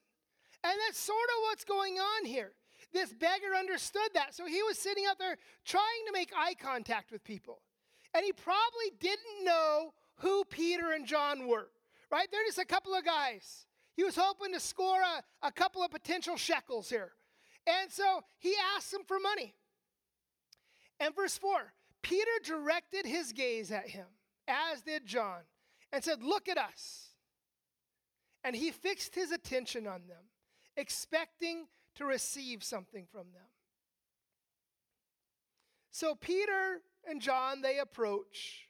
And 0.64 0.74
that's 0.86 0.98
sort 0.98 1.16
of 1.16 1.42
what's 1.44 1.64
going 1.64 1.94
on 1.94 2.24
here. 2.24 2.52
This 2.92 3.12
beggar 3.12 3.54
understood 3.58 4.10
that. 4.14 4.34
So 4.34 4.46
he 4.46 4.62
was 4.62 4.78
sitting 4.78 5.04
out 5.08 5.18
there 5.18 5.36
trying 5.64 6.04
to 6.06 6.12
make 6.12 6.32
eye 6.36 6.54
contact 6.54 7.12
with 7.12 7.22
people. 7.24 7.60
And 8.14 8.24
he 8.24 8.32
probably 8.32 8.92
didn't 8.98 9.44
know 9.44 9.92
who 10.16 10.44
Peter 10.44 10.92
and 10.92 11.06
John 11.06 11.46
were, 11.46 11.68
right? 12.10 12.28
They're 12.32 12.44
just 12.46 12.58
a 12.58 12.64
couple 12.64 12.94
of 12.94 13.04
guys. 13.04 13.66
He 13.94 14.04
was 14.04 14.16
hoping 14.16 14.52
to 14.54 14.60
score 14.60 15.00
a, 15.00 15.46
a 15.46 15.52
couple 15.52 15.82
of 15.82 15.90
potential 15.90 16.36
shekels 16.36 16.88
here. 16.88 17.12
And 17.66 17.90
so 17.90 18.22
he 18.38 18.54
asked 18.76 18.92
them 18.92 19.02
for 19.06 19.18
money. 19.20 19.54
And 21.00 21.14
verse 21.14 21.36
4 21.36 21.72
Peter 22.02 22.30
directed 22.44 23.04
his 23.06 23.32
gaze 23.32 23.70
at 23.70 23.88
him, 23.88 24.06
as 24.46 24.82
did 24.82 25.04
John, 25.04 25.40
and 25.92 26.02
said, 26.02 26.22
Look 26.22 26.48
at 26.48 26.58
us. 26.58 27.08
And 28.44 28.54
he 28.54 28.70
fixed 28.70 29.14
his 29.14 29.32
attention 29.32 29.86
on 29.86 30.06
them, 30.06 30.24
expecting 30.78 31.66
to 31.96 32.04
receive 32.04 32.62
something 32.62 33.06
from 33.10 33.26
them. 33.34 33.42
So 35.90 36.14
Peter 36.14 36.80
and 37.08 37.20
John, 37.20 37.60
they 37.60 37.78
approach. 37.78 38.68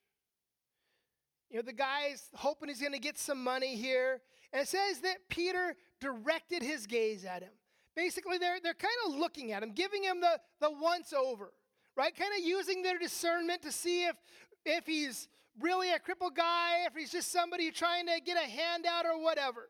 You 1.50 1.56
know, 1.56 1.62
the 1.62 1.74
guy's 1.74 2.28
hoping 2.34 2.68
he's 2.68 2.80
going 2.80 2.92
to 2.92 2.98
get 2.98 3.18
some 3.18 3.44
money 3.44 3.76
here. 3.76 4.22
And 4.52 4.62
it 4.62 4.68
says 4.68 5.00
that 5.00 5.28
Peter 5.28 5.76
directed 6.00 6.62
his 6.62 6.86
gaze 6.86 7.24
at 7.24 7.42
him. 7.42 7.52
Basically, 7.94 8.38
they're, 8.38 8.60
they're 8.62 8.74
kind 8.74 8.94
of 9.06 9.14
looking 9.14 9.52
at 9.52 9.62
him, 9.62 9.72
giving 9.72 10.02
him 10.02 10.20
the, 10.20 10.40
the 10.60 10.70
once 10.70 11.12
over, 11.12 11.52
right? 11.96 12.16
Kind 12.16 12.30
of 12.38 12.44
using 12.44 12.82
their 12.82 12.98
discernment 12.98 13.62
to 13.62 13.72
see 13.72 14.04
if, 14.04 14.16
if 14.64 14.86
he's 14.86 15.28
really 15.60 15.92
a 15.92 15.98
crippled 15.98 16.36
guy, 16.36 16.84
if 16.86 16.94
he's 16.94 17.10
just 17.10 17.30
somebody 17.30 17.70
trying 17.70 18.06
to 18.06 18.20
get 18.24 18.36
a 18.42 18.48
handout 18.48 19.04
or 19.04 19.22
whatever. 19.22 19.68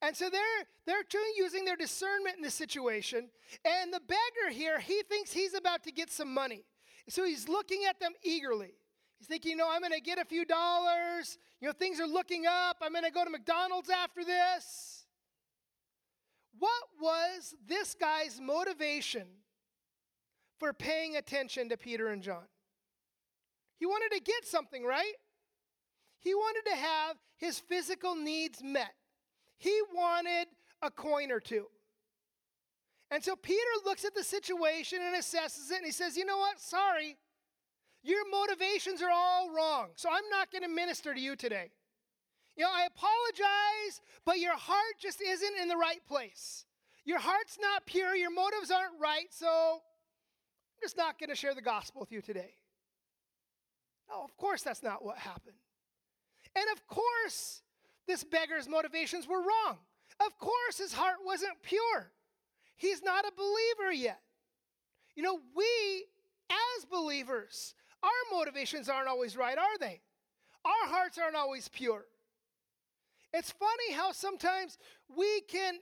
And 0.00 0.16
so 0.16 0.30
they're 0.30 0.42
they're 0.86 1.02
using 1.36 1.64
their 1.64 1.76
discernment 1.76 2.36
in 2.36 2.42
this 2.42 2.54
situation. 2.54 3.28
And 3.64 3.92
the 3.92 4.00
beggar 4.00 4.52
here, 4.52 4.78
he 4.78 5.02
thinks 5.08 5.32
he's 5.32 5.54
about 5.54 5.82
to 5.84 5.92
get 5.92 6.10
some 6.10 6.32
money. 6.32 6.64
So 7.08 7.24
he's 7.24 7.48
looking 7.48 7.84
at 7.88 7.98
them 8.00 8.12
eagerly. 8.22 8.74
He's 9.18 9.26
thinking, 9.26 9.52
you 9.52 9.56
know, 9.56 9.68
I'm 9.70 9.80
going 9.80 9.92
to 9.92 10.00
get 10.00 10.18
a 10.18 10.24
few 10.24 10.44
dollars. 10.44 11.38
You 11.60 11.66
know, 11.66 11.72
things 11.72 12.00
are 12.00 12.06
looking 12.06 12.46
up. 12.46 12.76
I'm 12.80 12.92
going 12.92 13.04
to 13.04 13.10
go 13.10 13.24
to 13.24 13.30
McDonald's 13.30 13.90
after 13.90 14.24
this. 14.24 15.04
What 16.58 16.84
was 17.00 17.54
this 17.66 17.94
guy's 17.94 18.40
motivation 18.40 19.26
for 20.58 20.72
paying 20.72 21.16
attention 21.16 21.68
to 21.70 21.76
Peter 21.76 22.08
and 22.08 22.22
John? 22.22 22.44
He 23.78 23.86
wanted 23.86 24.14
to 24.16 24.20
get 24.20 24.44
something, 24.44 24.84
right? 24.84 25.14
He 26.20 26.34
wanted 26.34 26.68
to 26.70 26.76
have 26.76 27.16
his 27.36 27.58
physical 27.58 28.14
needs 28.16 28.62
met. 28.62 28.94
He 29.58 29.78
wanted 29.94 30.48
a 30.80 30.90
coin 30.90 31.30
or 31.30 31.40
two. 31.40 31.66
And 33.10 33.22
so 33.22 33.36
Peter 33.36 33.58
looks 33.84 34.04
at 34.04 34.14
the 34.14 34.22
situation 34.22 35.00
and 35.02 35.16
assesses 35.16 35.70
it 35.70 35.78
and 35.78 35.86
he 35.86 35.92
says, 35.92 36.16
You 36.16 36.24
know 36.24 36.38
what? 36.38 36.60
Sorry. 36.60 37.16
Your 38.02 38.28
motivations 38.30 39.02
are 39.02 39.10
all 39.10 39.50
wrong. 39.54 39.88
So 39.96 40.08
I'm 40.08 40.28
not 40.30 40.52
going 40.52 40.62
to 40.62 40.68
minister 40.68 41.12
to 41.12 41.20
you 41.20 41.34
today. 41.34 41.72
You 42.56 42.64
know, 42.64 42.70
I 42.72 42.86
apologize, 42.86 44.00
but 44.24 44.38
your 44.38 44.56
heart 44.56 44.94
just 45.00 45.20
isn't 45.20 45.58
in 45.60 45.68
the 45.68 45.76
right 45.76 46.04
place. 46.06 46.64
Your 47.04 47.18
heart's 47.18 47.58
not 47.60 47.86
pure, 47.86 48.14
your 48.14 48.30
motives 48.32 48.70
aren't 48.70 49.00
right, 49.00 49.26
so 49.30 49.46
I'm 49.46 50.80
just 50.82 50.96
not 50.96 51.18
going 51.18 51.30
to 51.30 51.36
share 51.36 51.54
the 51.54 51.62
gospel 51.62 52.00
with 52.00 52.12
you 52.12 52.20
today. 52.20 52.54
No, 54.10 54.22
of 54.22 54.36
course 54.36 54.62
that's 54.62 54.82
not 54.82 55.04
what 55.04 55.18
happened. 55.18 55.56
And 56.54 56.64
of 56.72 56.86
course, 56.86 57.62
this 58.08 58.24
beggar's 58.24 58.68
motivations 58.68 59.28
were 59.28 59.38
wrong. 59.38 59.78
Of 60.18 60.36
course, 60.38 60.78
his 60.78 60.92
heart 60.92 61.18
wasn't 61.24 61.62
pure. 61.62 62.10
He's 62.74 63.02
not 63.02 63.24
a 63.24 63.32
believer 63.36 63.92
yet. 63.92 64.20
You 65.14 65.22
know, 65.22 65.38
we 65.54 66.04
as 66.50 66.84
believers, 66.86 67.74
our 68.02 68.36
motivations 68.36 68.88
aren't 68.88 69.08
always 69.08 69.36
right, 69.36 69.58
are 69.58 69.78
they? 69.78 70.00
Our 70.64 70.88
hearts 70.88 71.18
aren't 71.18 71.36
always 71.36 71.68
pure. 71.68 72.04
It's 73.32 73.52
funny 73.52 73.92
how 73.92 74.12
sometimes 74.12 74.78
we 75.14 75.42
can 75.42 75.74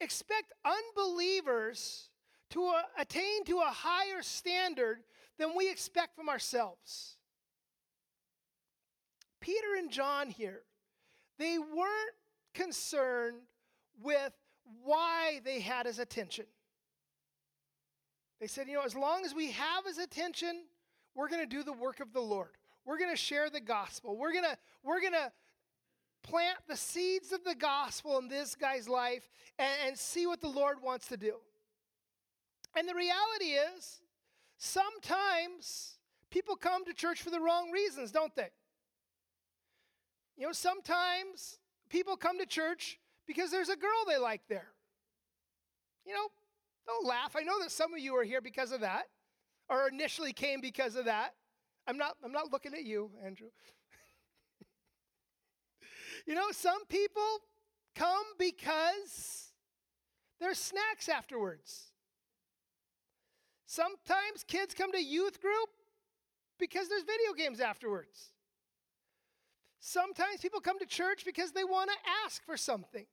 expect 0.00 0.52
unbelievers 0.64 2.08
to 2.50 2.66
uh, 2.66 2.82
attain 2.98 3.44
to 3.46 3.58
a 3.58 3.72
higher 3.72 4.22
standard 4.22 4.98
than 5.38 5.56
we 5.56 5.70
expect 5.70 6.14
from 6.14 6.28
ourselves. 6.28 7.16
Peter 9.40 9.74
and 9.76 9.90
John 9.90 10.30
here, 10.30 10.62
they 11.38 11.58
weren't 11.58 12.14
concerned 12.54 13.38
with 14.02 14.32
why 14.82 15.40
they 15.44 15.60
had 15.60 15.86
his 15.86 15.98
attention. 15.98 16.46
They 18.40 18.46
said, 18.46 18.68
you 18.68 18.74
know, 18.74 18.82
as 18.82 18.94
long 18.94 19.24
as 19.24 19.34
we 19.34 19.52
have 19.52 19.86
his 19.86 19.98
attention, 19.98 20.64
we're 21.14 21.28
going 21.28 21.42
to 21.42 21.56
do 21.56 21.62
the 21.62 21.72
work 21.72 22.00
of 22.00 22.12
the 22.12 22.20
Lord. 22.20 22.50
We're 22.84 22.98
going 22.98 23.10
to 23.10 23.16
share 23.16 23.48
the 23.48 23.60
gospel. 23.60 24.16
We're 24.16 24.32
going 24.32 24.44
to 24.44 24.56
we're 24.82 25.00
going 25.00 25.12
to 25.12 25.32
plant 26.22 26.58
the 26.68 26.76
seeds 26.76 27.32
of 27.32 27.44
the 27.44 27.54
gospel 27.54 28.18
in 28.18 28.28
this 28.28 28.54
guy's 28.54 28.88
life 28.88 29.28
and, 29.58 29.72
and 29.86 29.98
see 29.98 30.26
what 30.26 30.40
the 30.40 30.48
Lord 30.48 30.78
wants 30.82 31.06
to 31.08 31.16
do. 31.16 31.34
And 32.76 32.88
the 32.88 32.94
reality 32.94 33.52
is, 33.76 34.00
sometimes 34.58 35.98
people 36.30 36.56
come 36.56 36.84
to 36.86 36.92
church 36.92 37.22
for 37.22 37.30
the 37.30 37.40
wrong 37.40 37.70
reasons, 37.70 38.10
don't 38.10 38.34
they? 38.34 38.48
You 40.36 40.46
know, 40.46 40.52
sometimes 40.52 41.58
people 41.88 42.16
come 42.16 42.38
to 42.38 42.46
church 42.46 42.98
because 43.26 43.50
there's 43.50 43.68
a 43.68 43.76
girl 43.76 44.04
they 44.06 44.18
like 44.18 44.42
there. 44.48 44.72
You 46.06 46.14
know, 46.14 46.28
don't 46.86 47.06
laugh. 47.06 47.34
I 47.36 47.42
know 47.42 47.60
that 47.60 47.70
some 47.70 47.94
of 47.94 48.00
you 48.00 48.14
are 48.16 48.24
here 48.24 48.40
because 48.40 48.72
of 48.72 48.80
that, 48.80 49.04
or 49.68 49.88
initially 49.88 50.32
came 50.32 50.60
because 50.60 50.96
of 50.96 51.06
that. 51.06 51.34
I'm 51.86 51.96
not, 51.96 52.16
I'm 52.24 52.32
not 52.32 52.52
looking 52.52 52.74
at 52.74 52.84
you, 52.84 53.10
Andrew. 53.24 53.48
you 56.26 56.34
know, 56.34 56.50
some 56.50 56.84
people 56.86 57.40
come 57.94 58.24
because 58.38 59.52
there's 60.40 60.58
snacks 60.58 61.08
afterwards. 61.08 61.92
Sometimes 63.66 64.44
kids 64.46 64.74
come 64.74 64.92
to 64.92 65.02
youth 65.02 65.40
group 65.40 65.68
because 66.58 66.88
there's 66.88 67.02
video 67.02 67.32
games 67.36 67.60
afterwards. 67.60 68.33
Sometimes 69.86 70.40
people 70.40 70.60
come 70.60 70.78
to 70.78 70.86
church 70.86 71.26
because 71.26 71.52
they 71.52 71.62
want 71.62 71.90
to 71.90 72.10
ask 72.24 72.42
for 72.46 72.56
something. 72.56 73.04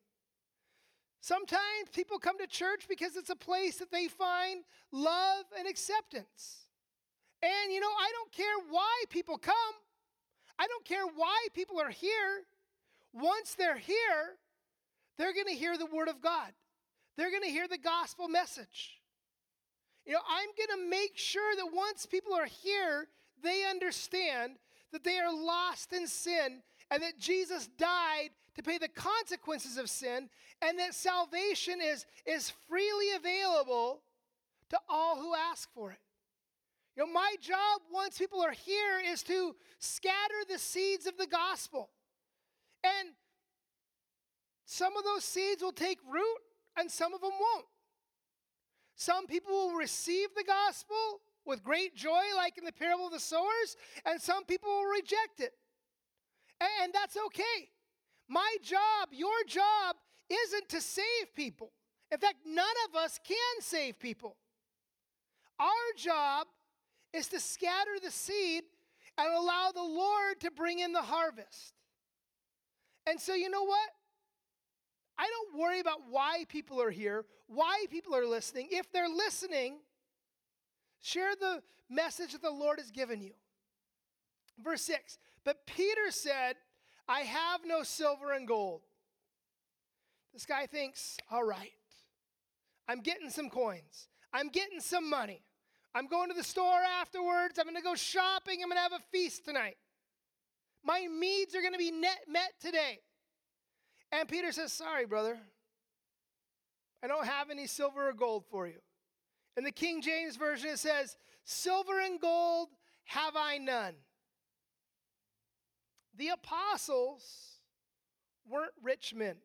Sometimes 1.19 1.89
people 1.93 2.17
come 2.17 2.37
to 2.37 2.47
church 2.47 2.85
because 2.87 3.17
it's 3.17 3.29
a 3.29 3.35
place 3.35 3.75
that 3.79 3.91
they 3.91 4.07
find 4.07 4.63
love 4.93 5.43
and 5.59 5.67
acceptance. 5.67 6.67
And 7.43 7.73
you 7.73 7.81
know, 7.81 7.91
I 7.99 8.09
don't 8.13 8.31
care 8.31 8.55
why 8.69 9.03
people 9.09 9.37
come, 9.37 9.53
I 10.57 10.65
don't 10.67 10.85
care 10.85 11.05
why 11.13 11.47
people 11.53 11.77
are 11.77 11.89
here. 11.89 12.45
Once 13.11 13.53
they're 13.55 13.75
here, 13.75 14.37
they're 15.17 15.33
going 15.33 15.47
to 15.47 15.53
hear 15.53 15.77
the 15.77 15.87
Word 15.87 16.07
of 16.07 16.21
God, 16.21 16.53
they're 17.17 17.31
going 17.31 17.43
to 17.43 17.49
hear 17.49 17.67
the 17.67 17.77
gospel 17.77 18.29
message. 18.29 19.01
You 20.05 20.13
know, 20.13 20.21
I'm 20.25 20.49
going 20.57 20.79
to 20.79 20.89
make 20.89 21.17
sure 21.17 21.53
that 21.53 21.75
once 21.75 22.05
people 22.05 22.33
are 22.33 22.45
here, 22.45 23.09
they 23.43 23.65
understand 23.69 24.53
that 24.91 25.03
they 25.03 25.17
are 25.17 25.33
lost 25.33 25.93
in 25.93 26.07
sin 26.07 26.61
and 26.89 27.01
that 27.03 27.19
Jesus 27.19 27.67
died 27.77 28.29
to 28.55 28.63
pay 28.63 28.77
the 28.77 28.89
consequences 28.89 29.77
of 29.77 29.89
sin 29.89 30.29
and 30.61 30.77
that 30.79 30.93
salvation 30.93 31.79
is, 31.81 32.05
is 32.25 32.51
freely 32.67 33.13
available 33.15 34.01
to 34.69 34.77
all 34.89 35.17
who 35.17 35.33
ask 35.33 35.69
for 35.73 35.91
it. 35.91 35.99
You 36.95 37.05
know, 37.05 37.11
my 37.13 37.35
job 37.39 37.81
once 37.91 38.17
people 38.17 38.41
are 38.41 38.51
here 38.51 38.99
is 39.05 39.23
to 39.23 39.55
scatter 39.79 40.43
the 40.49 40.59
seeds 40.59 41.07
of 41.07 41.17
the 41.17 41.27
gospel. 41.27 41.89
And 42.83 43.09
some 44.65 44.97
of 44.97 45.03
those 45.03 45.23
seeds 45.23 45.61
will 45.61 45.71
take 45.71 45.99
root 46.09 46.37
and 46.77 46.91
some 46.91 47.13
of 47.13 47.21
them 47.21 47.31
won't. 47.39 47.65
Some 48.95 49.25
people 49.25 49.51
will 49.51 49.75
receive 49.75 50.29
the 50.35 50.43
gospel 50.43 51.21
with 51.45 51.63
great 51.63 51.95
joy, 51.95 52.21
like 52.35 52.57
in 52.57 52.65
the 52.65 52.71
parable 52.71 53.07
of 53.07 53.13
the 53.13 53.19
sowers, 53.19 53.75
and 54.05 54.21
some 54.21 54.45
people 54.45 54.69
will 54.69 54.85
reject 54.85 55.39
it. 55.39 55.53
And 56.83 56.93
that's 56.93 57.17
okay. 57.27 57.69
My 58.27 58.55
job, 58.61 59.09
your 59.11 59.43
job, 59.47 59.95
isn't 60.29 60.69
to 60.69 60.81
save 60.81 61.35
people. 61.35 61.71
In 62.11 62.17
fact, 62.17 62.37
none 62.45 62.65
of 62.89 62.95
us 62.95 63.19
can 63.25 63.61
save 63.61 63.99
people. 63.99 64.35
Our 65.59 65.67
job 65.97 66.47
is 67.13 67.27
to 67.27 67.39
scatter 67.39 67.99
the 68.03 68.11
seed 68.11 68.63
and 69.17 69.27
allow 69.33 69.71
the 69.73 69.83
Lord 69.83 70.39
to 70.41 70.51
bring 70.51 70.79
in 70.79 70.93
the 70.93 71.01
harvest. 71.01 71.73
And 73.07 73.19
so, 73.19 73.33
you 73.33 73.49
know 73.49 73.63
what? 73.63 73.89
I 75.17 75.27
don't 75.27 75.59
worry 75.59 75.79
about 75.79 75.99
why 76.09 76.45
people 76.47 76.81
are 76.81 76.89
here, 76.89 77.25
why 77.47 77.85
people 77.89 78.15
are 78.15 78.25
listening. 78.25 78.69
If 78.71 78.91
they're 78.91 79.09
listening, 79.09 79.79
share 81.01 81.35
the 81.39 81.61
message 81.89 82.33
that 82.33 82.41
the 82.41 82.51
Lord 82.51 82.79
has 82.79 82.91
given 82.91 83.21
you. 83.21 83.33
Verse 84.63 84.81
6 84.83 85.17
But 85.43 85.65
Peter 85.65 86.09
said, 86.09 86.55
I 87.07 87.21
have 87.21 87.61
no 87.65 87.83
silver 87.83 88.31
and 88.33 88.47
gold. 88.47 88.81
This 90.33 90.45
guy 90.45 90.65
thinks, 90.65 91.17
all 91.29 91.43
right, 91.43 91.71
I'm 92.87 93.01
getting 93.01 93.29
some 93.29 93.49
coins, 93.49 94.07
I'm 94.33 94.49
getting 94.49 94.79
some 94.79 95.09
money. 95.09 95.41
I'm 95.93 96.07
going 96.07 96.29
to 96.29 96.35
the 96.35 96.43
store 96.43 96.79
afterwards. 97.01 97.59
I'm 97.59 97.65
going 97.65 97.75
to 97.75 97.81
go 97.81 97.95
shopping. 97.95 98.59
I'm 98.63 98.69
going 98.69 98.77
to 98.77 98.81
have 98.81 98.93
a 98.93 99.03
feast 99.11 99.43
tonight. 99.43 99.75
My 100.83 101.05
needs 101.05 101.53
are 101.53 101.59
going 101.59 101.73
to 101.73 101.77
be 101.77 101.91
net, 101.91 102.19
met 102.29 102.53
today. 102.61 102.99
And 104.11 104.27
Peter 104.27 104.51
says, 104.51 104.71
Sorry, 104.71 105.05
brother. 105.05 105.37
I 107.03 107.07
don't 107.07 107.25
have 107.25 107.49
any 107.49 107.67
silver 107.67 108.09
or 108.09 108.13
gold 108.13 108.45
for 108.49 108.67
you. 108.67 108.79
In 109.57 109.63
the 109.63 109.71
King 109.71 110.01
James 110.01 110.35
Version, 110.35 110.69
it 110.69 110.79
says, 110.79 111.17
Silver 111.43 111.99
and 111.99 112.19
gold 112.19 112.69
have 113.05 113.35
I 113.35 113.57
none. 113.57 113.95
The 116.17 116.29
apostles 116.29 117.23
weren't 118.49 118.73
rich 118.81 119.13
men. 119.13 119.37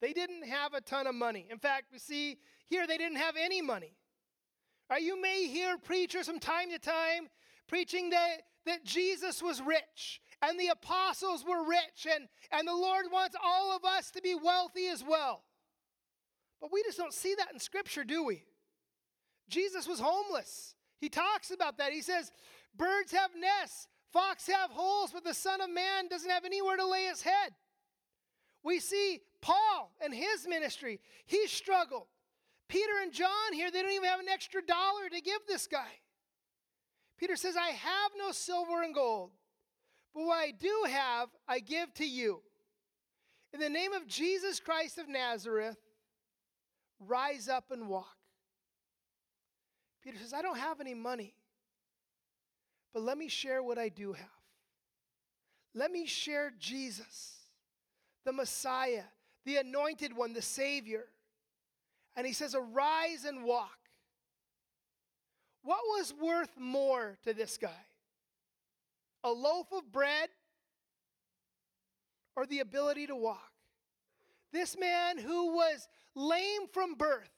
They 0.00 0.12
didn't 0.12 0.46
have 0.48 0.74
a 0.74 0.80
ton 0.80 1.06
of 1.06 1.14
money. 1.14 1.46
In 1.50 1.58
fact, 1.58 1.86
we 1.92 1.98
see 1.98 2.38
here 2.66 2.86
they 2.86 2.98
didn't 2.98 3.18
have 3.18 3.36
any 3.38 3.62
money. 3.62 3.94
Right, 4.90 5.02
you 5.02 5.20
may 5.20 5.46
hear 5.46 5.78
preachers 5.78 6.26
from 6.26 6.38
time 6.38 6.70
to 6.70 6.78
time 6.78 7.28
preaching 7.68 8.10
that, 8.10 8.42
that 8.66 8.84
Jesus 8.84 9.42
was 9.42 9.62
rich 9.62 10.20
and 10.42 10.58
the 10.58 10.68
apostles 10.68 11.44
were 11.44 11.66
rich 11.66 12.06
and, 12.12 12.28
and 12.50 12.66
the 12.66 12.74
Lord 12.74 13.06
wants 13.12 13.36
all 13.42 13.74
of 13.74 13.84
us 13.84 14.10
to 14.10 14.20
be 14.20 14.34
wealthy 14.34 14.88
as 14.88 15.04
well. 15.04 15.44
But 16.60 16.72
we 16.72 16.82
just 16.82 16.98
don't 16.98 17.14
see 17.14 17.34
that 17.36 17.52
in 17.52 17.58
Scripture, 17.58 18.04
do 18.04 18.24
we? 18.24 18.44
Jesus 19.52 19.86
was 19.86 20.00
homeless. 20.00 20.74
He 20.98 21.08
talks 21.08 21.50
about 21.50 21.78
that. 21.78 21.92
He 21.92 22.00
says, 22.00 22.32
Birds 22.76 23.12
have 23.12 23.30
nests, 23.38 23.86
fox 24.12 24.46
have 24.46 24.70
holes, 24.70 25.10
but 25.12 25.24
the 25.24 25.34
Son 25.34 25.60
of 25.60 25.70
Man 25.70 26.08
doesn't 26.08 26.30
have 26.30 26.44
anywhere 26.44 26.76
to 26.76 26.86
lay 26.86 27.04
his 27.04 27.22
head. 27.22 27.52
We 28.64 28.80
see 28.80 29.20
Paul 29.40 29.92
and 30.02 30.14
his 30.14 30.46
ministry. 30.48 31.00
He 31.26 31.46
struggled. 31.46 32.06
Peter 32.68 32.92
and 33.02 33.12
John 33.12 33.52
here, 33.52 33.70
they 33.70 33.82
don't 33.82 33.92
even 33.92 34.08
have 34.08 34.20
an 34.20 34.28
extra 34.28 34.64
dollar 34.64 35.08
to 35.12 35.20
give 35.20 35.40
this 35.46 35.66
guy. 35.66 36.00
Peter 37.18 37.36
says, 37.36 37.54
I 37.56 37.68
have 37.68 38.12
no 38.16 38.32
silver 38.32 38.82
and 38.82 38.94
gold, 38.94 39.32
but 40.14 40.24
what 40.24 40.38
I 40.38 40.52
do 40.52 40.86
have, 40.88 41.28
I 41.46 41.58
give 41.58 41.92
to 41.94 42.06
you. 42.06 42.40
In 43.52 43.60
the 43.60 43.68
name 43.68 43.92
of 43.92 44.06
Jesus 44.06 44.60
Christ 44.60 44.96
of 44.96 45.08
Nazareth, 45.08 45.76
rise 46.98 47.48
up 47.48 47.66
and 47.70 47.88
walk. 47.88 48.16
Peter 50.02 50.18
says, 50.18 50.32
I 50.32 50.42
don't 50.42 50.58
have 50.58 50.80
any 50.80 50.94
money, 50.94 51.34
but 52.92 53.02
let 53.02 53.16
me 53.16 53.28
share 53.28 53.62
what 53.62 53.78
I 53.78 53.88
do 53.88 54.12
have. 54.12 54.26
Let 55.74 55.90
me 55.90 56.06
share 56.06 56.52
Jesus, 56.58 57.36
the 58.24 58.32
Messiah, 58.32 59.04
the 59.44 59.56
anointed 59.56 60.14
one, 60.14 60.32
the 60.32 60.42
Savior. 60.42 61.04
And 62.16 62.26
he 62.26 62.32
says, 62.32 62.54
Arise 62.54 63.24
and 63.24 63.44
walk. 63.44 63.78
What 65.62 65.80
was 65.96 66.12
worth 66.20 66.50
more 66.58 67.16
to 67.24 67.32
this 67.32 67.56
guy? 67.56 67.70
A 69.24 69.30
loaf 69.30 69.68
of 69.72 69.90
bread 69.92 70.28
or 72.34 72.46
the 72.46 72.58
ability 72.60 73.06
to 73.06 73.16
walk? 73.16 73.52
This 74.52 74.76
man 74.78 75.16
who 75.18 75.54
was 75.54 75.88
lame 76.14 76.66
from 76.72 76.94
birth, 76.94 77.30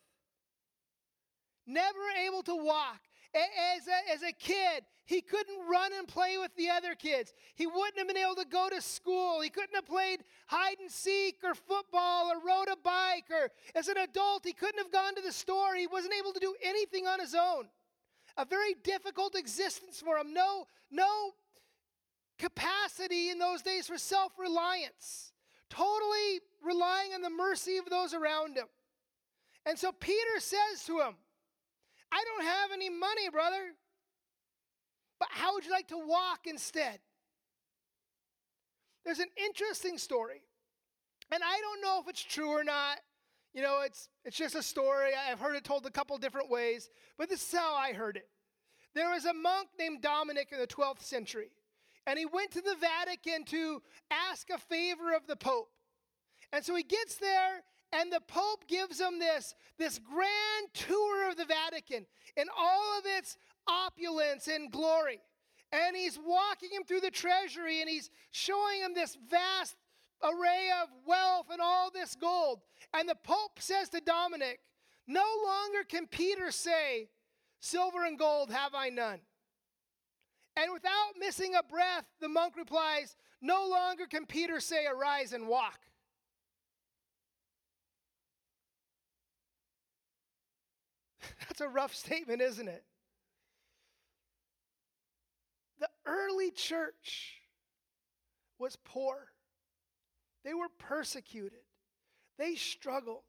never 1.67 1.99
able 2.27 2.43
to 2.45 2.55
walk, 2.55 3.01
as 3.35 3.89
a, 3.89 4.13
as 4.13 4.23
a 4.23 4.33
kid, 4.33 4.85
he 5.07 5.21
couldn't 5.21 5.69
run 5.69 5.93
and 5.93 6.09
play 6.09 6.39
with 6.39 6.55
the 6.57 6.71
other 6.71 6.95
kids. 6.95 7.33
He 7.55 7.67
wouldn't 7.67 7.99
have 7.99 8.07
been 8.07 8.17
able 8.17 8.37
to 8.37 8.47
go 8.47 8.69
to 8.71 8.81
school. 8.81 9.41
He 9.41 9.51
couldn't 9.51 9.75
have 9.75 9.87
played 9.87 10.21
hide 10.47 10.79
and 10.81 10.91
seek 10.91 11.37
or 11.45 11.55
football 11.55 12.31
or 12.31 12.37
rode 12.37 12.69
a 12.73 12.77
bike. 12.77 13.25
Or 13.31 13.51
as 13.75 13.89
an 13.89 13.99
adult, 13.99 14.45
he 14.45 14.53
couldn't 14.53 14.79
have 14.79 14.93
gone 14.93 15.15
to 15.17 15.23
the 15.23 15.33
store. 15.33 15.75
He 15.75 15.87
wasn't 15.87 16.15
able 16.19 16.33
to 16.33 16.41
do 16.41 16.55
anything 16.65 17.07
on 17.07 17.21
his 17.21 17.35
own. 17.35 17.65
A 18.37 18.45
very 18.45 18.75
difficult 18.83 19.37
existence 19.37 20.01
for 20.01 20.17
him. 20.17 20.33
No, 20.33 20.67
no 20.91 21.33
capacity 22.39 23.31
in 23.31 23.39
those 23.39 23.63
days 23.63 23.87
for 23.87 23.99
self 23.99 24.33
reliance. 24.39 25.33
Totally 25.71 26.41
relying 26.63 27.13
on 27.15 27.23
the 27.23 27.31
mercy 27.31 27.77
of 27.77 27.91
those 27.91 28.15
around 28.15 28.57
him. 28.57 28.67
And 29.67 29.79
so 29.79 29.93
Peter 29.93 30.39
says 30.39 30.85
to 30.87 31.01
him, 31.01 31.15
I 32.15 32.23
don't 32.25 32.47
have 32.47 32.71
any 32.73 32.89
money, 32.89 33.29
brother. 33.31 33.75
But 35.19 35.29
how 35.33 35.55
would 35.55 35.65
you 35.65 35.73
like 35.73 35.89
to 35.89 35.99
walk 35.99 36.47
instead? 36.47 37.01
There's 39.05 39.19
an 39.19 39.31
interesting 39.37 39.99
story. 39.99 40.43
And 41.33 41.43
I 41.43 41.61
don't 41.61 41.83
know 41.83 42.01
if 42.01 42.09
it's 42.09 42.23
true 42.23 42.51
or 42.51 42.63
not. 42.63 43.01
You 43.53 43.63
know, 43.63 43.81
it's 43.85 44.09
it's 44.25 44.37
just 44.37 44.55
a 44.55 44.63
story. 44.63 45.11
I've 45.29 45.41
heard 45.41 45.57
it 45.57 45.65
told 45.65 45.87
a 45.87 45.91
couple 45.91 46.17
different 46.19 46.51
ways, 46.51 46.91
but 47.19 47.29
this 47.29 47.43
is 47.43 47.59
how 47.59 47.75
I 47.75 47.93
heard 47.93 48.17
it. 48.17 48.29
There 48.95 49.11
was 49.11 49.25
a 49.25 49.35
monk 49.35 49.69
named 49.79 50.03
Dominic 50.03 50.49
in 50.53 50.59
the 50.59 50.67
12th 50.67 51.03
century, 51.03 51.51
and 52.07 52.19
he 52.19 52.27
went 52.27 52.53
to 52.53 52.61
the 52.61 52.77
Vatican 52.81 53.45
to 53.47 53.83
ask 54.11 54.51
a 54.51 54.59
favor 54.59 55.15
of 55.15 55.27
the 55.27 55.37
Pope. 55.37 55.71
And 56.53 56.65
so 56.65 56.75
he 56.75 56.83
gets 56.83 57.17
there 57.17 57.63
and 57.95 58.13
the 58.13 58.21
Pope 58.21 58.67
gives 58.67 59.01
him 59.01 59.19
this, 59.19 59.55
this 59.79 59.99
grand 59.99 60.75
tour 60.75 61.31
of 61.31 61.37
the 61.37 61.45
Vatican 61.45 62.07
in 62.37 62.47
all 62.57 62.99
of 62.99 63.05
its 63.19 63.37
opulence 63.69 64.49
and 64.49 64.71
glory. 64.71 65.21
And 65.73 65.97
he's 65.97 66.19
walking 66.19 66.71
him 66.73 66.85
through 66.85 67.01
the 67.01 67.11
treasury 67.11 67.81
and 67.81 67.89
he's 67.89 68.11
showing 68.31 68.81
him 68.81 68.95
this 68.95 69.17
vast 69.31 69.77
array 70.23 70.71
of 70.83 70.89
wealth 71.07 71.47
and 71.51 71.61
all 71.61 71.91
this 71.91 72.15
gold. 72.15 72.61
And 72.93 73.09
the 73.09 73.17
Pope 73.17 73.59
says 73.59 73.89
to 73.91 74.01
Dominic, 74.01 74.61
No 75.07 75.25
longer 75.45 75.85
can 75.89 76.07
Peter 76.07 76.51
say, 76.51 77.09
Silver 77.61 78.05
and 78.05 78.19
gold 78.19 78.51
have 78.51 78.75
I 78.75 78.91
none. 78.91 79.21
And 80.57 80.73
without 80.73 81.15
missing 81.19 81.55
a 81.55 81.63
breath, 81.63 82.05
the 82.21 82.29
monk 82.29 82.57
replies, 82.57 83.17
No 83.41 83.67
longer 83.69 84.07
can 84.07 84.27
Peter 84.27 84.61
say, 84.61 84.87
Arise 84.87 85.33
and 85.33 85.49
walk. 85.49 85.81
That's 91.41 91.61
a 91.61 91.69
rough 91.69 91.95
statement, 91.95 92.41
isn't 92.41 92.69
it? 92.69 92.85
The 95.81 95.89
early 96.07 96.51
church 96.51 97.41
was 98.59 98.77
poor, 98.85 99.29
they 100.45 100.55
were 100.55 100.69
persecuted, 100.79 101.65
they 102.39 102.55
struggled. 102.55 103.23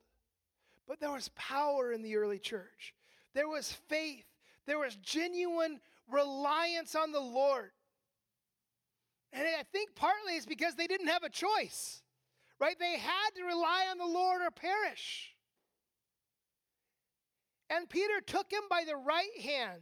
But 0.88 1.00
there 1.00 1.12
was 1.12 1.30
power 1.36 1.92
in 1.92 2.04
the 2.04 2.16
early 2.16 2.38
church. 2.38 2.94
There 3.34 3.50
was 3.50 3.72
faith. 3.90 4.26
There 4.68 4.80
was 4.80 4.96
genuine 4.98 5.80
reliance 6.12 6.96
on 6.96 7.12
the 7.12 7.20
Lord. 7.20 7.72
And 9.34 9.44
I 9.44 9.64
think 9.64 9.96
partly 9.96 10.34
it's 10.34 10.46
because 10.46 10.76
they 10.76 10.88
didn't 10.88 11.08
have 11.08 11.24
a 11.24 11.30
choice, 11.30 12.02
right? 12.60 12.78
They 12.80 12.98
had 12.98 13.30
to 13.36 13.44
rely 13.44 13.88
on 13.92 13.98
the 13.98 14.06
Lord 14.06 14.42
or 14.42 14.52
perish. 14.52 15.35
And 17.70 17.90
Peter 17.90 18.22
took 18.26 18.52
him 18.52 18.64
by 18.70 18.84
the 18.86 18.96
right 18.96 19.38
hand 19.42 19.82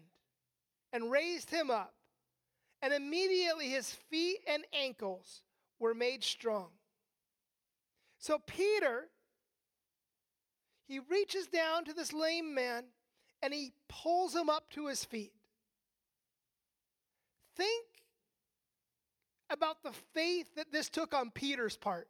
and 0.91 1.11
raised 1.11 1.49
him 1.49 1.69
up. 1.69 1.93
And 2.81 2.93
immediately 2.93 3.69
his 3.69 3.89
feet 4.09 4.39
and 4.47 4.63
ankles 4.73 5.41
were 5.79 5.93
made 5.93 6.23
strong. 6.23 6.69
So 8.19 8.39
Peter, 8.39 9.09
he 10.87 10.99
reaches 10.99 11.47
down 11.47 11.85
to 11.85 11.93
this 11.93 12.13
lame 12.13 12.53
man 12.53 12.85
and 13.41 13.53
he 13.53 13.73
pulls 13.89 14.35
him 14.35 14.49
up 14.49 14.69
to 14.71 14.87
his 14.87 15.03
feet. 15.03 15.33
Think 17.55 17.85
about 19.49 19.83
the 19.83 19.91
faith 20.13 20.47
that 20.55 20.71
this 20.71 20.89
took 20.89 21.13
on 21.13 21.31
Peter's 21.31 21.77
part. 21.77 22.07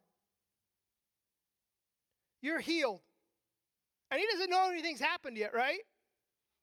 You're 2.40 2.60
healed. 2.60 3.00
And 4.14 4.20
he 4.20 4.28
doesn't 4.30 4.48
know 4.48 4.70
anything's 4.70 5.00
happened 5.00 5.36
yet, 5.36 5.52
right? 5.52 5.80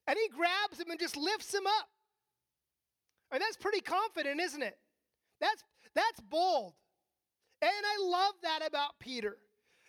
And 0.07 0.17
he 0.17 0.29
grabs 0.29 0.79
him 0.79 0.89
and 0.89 0.97
just 0.97 1.17
lifts 1.17 1.53
him 1.53 1.67
up. 1.67 1.89
And 3.29 3.41
that's 3.41 3.57
pretty 3.57 3.81
confident, 3.81 4.39
isn't 4.39 4.63
it? 4.63 4.77
That's, 5.41 5.61
that's 5.93 6.21
bold. 6.21 6.75
And 7.61 7.69
I 7.69 8.07
love 8.09 8.35
that 8.43 8.65
about 8.65 8.91
Peter. 9.01 9.35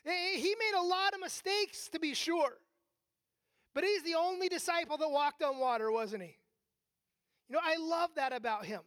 He 0.05 0.57
made 0.59 0.77
a 0.77 0.83
lot 0.83 1.14
of 1.14 1.20
mistakes, 1.20 1.88
to 1.90 2.01
be 2.01 2.14
sure. 2.14 2.55
But 3.77 3.85
he's 3.85 4.03
the 4.03 4.16
only 4.16 4.48
disciple 4.48 4.96
that 4.96 5.09
walked 5.09 5.44
on 5.44 5.61
water, 5.61 5.92
wasn't 5.92 6.25
he? 6.25 6.37
You 7.48 7.55
know, 7.55 7.61
I 7.62 7.77
love 7.77 8.11
that 8.16 8.33
about 8.33 8.64
him. 8.66 8.81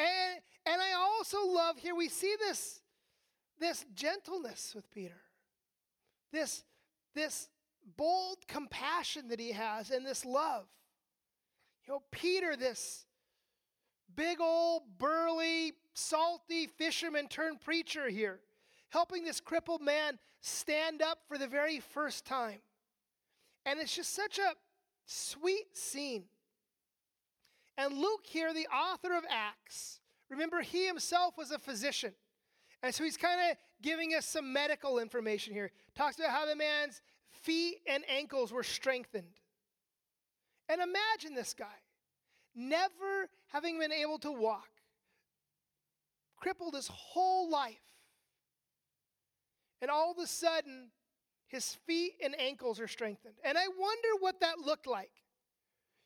And, 0.00 0.40
and 0.66 0.82
I 0.82 0.94
also 0.94 1.46
love 1.46 1.78
here, 1.78 1.94
we 1.94 2.08
see 2.08 2.34
this, 2.40 2.80
this 3.60 3.86
gentleness 3.94 4.72
with 4.74 4.90
Peter. 4.90 5.20
This, 6.32 6.64
this 7.14 7.50
bold 7.96 8.38
compassion 8.48 9.28
that 9.28 9.40
he 9.40 9.52
has 9.52 9.90
and 9.90 10.06
this 10.06 10.24
love. 10.24 10.66
You 11.86 11.94
know, 11.94 12.02
Peter, 12.10 12.56
this 12.56 13.06
big 14.14 14.40
old 14.40 14.82
burly, 14.98 15.72
salty 15.92 16.66
fisherman 16.66 17.28
turned 17.28 17.60
preacher 17.60 18.08
here, 18.08 18.40
helping 18.90 19.24
this 19.24 19.40
crippled 19.40 19.82
man 19.82 20.18
stand 20.40 21.02
up 21.02 21.18
for 21.28 21.38
the 21.38 21.46
very 21.46 21.80
first 21.80 22.24
time. 22.24 22.60
And 23.66 23.80
it's 23.80 23.94
just 23.94 24.14
such 24.14 24.38
a 24.38 24.54
sweet 25.06 25.76
scene. 25.76 26.24
And 27.76 27.98
Luke, 27.98 28.24
here, 28.24 28.54
the 28.54 28.68
author 28.68 29.16
of 29.16 29.24
Acts, 29.28 30.00
remember, 30.30 30.60
he 30.60 30.86
himself 30.86 31.36
was 31.36 31.50
a 31.50 31.58
physician. 31.58 32.12
And 32.82 32.94
so 32.94 33.02
he's 33.02 33.16
kind 33.16 33.50
of 33.50 33.56
giving 33.82 34.10
us 34.10 34.26
some 34.26 34.52
medical 34.52 34.98
information 34.98 35.54
here. 35.54 35.70
Talks 35.94 36.18
about 36.18 36.30
how 36.30 36.46
the 36.46 36.54
man's 36.54 37.00
feet 37.44 37.78
and 37.86 38.02
ankles 38.08 38.52
were 38.52 38.62
strengthened. 38.62 39.40
And 40.68 40.80
imagine 40.80 41.34
this 41.34 41.54
guy, 41.54 41.76
never 42.54 43.28
having 43.48 43.78
been 43.78 43.92
able 43.92 44.18
to 44.20 44.32
walk, 44.32 44.68
crippled 46.36 46.74
his 46.74 46.88
whole 46.88 47.50
life. 47.50 47.76
And 49.82 49.90
all 49.90 50.10
of 50.10 50.18
a 50.18 50.26
sudden, 50.26 50.90
his 51.48 51.74
feet 51.86 52.14
and 52.22 52.34
ankles 52.40 52.80
are 52.80 52.88
strengthened. 52.88 53.34
And 53.44 53.58
I 53.58 53.68
wonder 53.78 54.08
what 54.20 54.40
that 54.40 54.58
looked 54.58 54.86
like. 54.86 55.10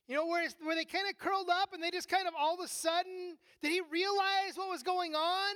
You 0.08 0.14
know, 0.16 0.26
where, 0.26 0.48
where 0.62 0.74
they 0.74 0.84
kind 0.84 1.08
of 1.08 1.18
curled 1.18 1.48
up 1.50 1.72
and 1.72 1.82
they 1.82 1.90
just 1.90 2.08
kind 2.08 2.26
of 2.26 2.34
all 2.36 2.54
of 2.54 2.60
a 2.60 2.68
sudden, 2.68 3.36
did 3.62 3.70
he 3.70 3.82
realize 3.92 4.56
what 4.56 4.70
was 4.70 4.82
going 4.82 5.14
on? 5.14 5.54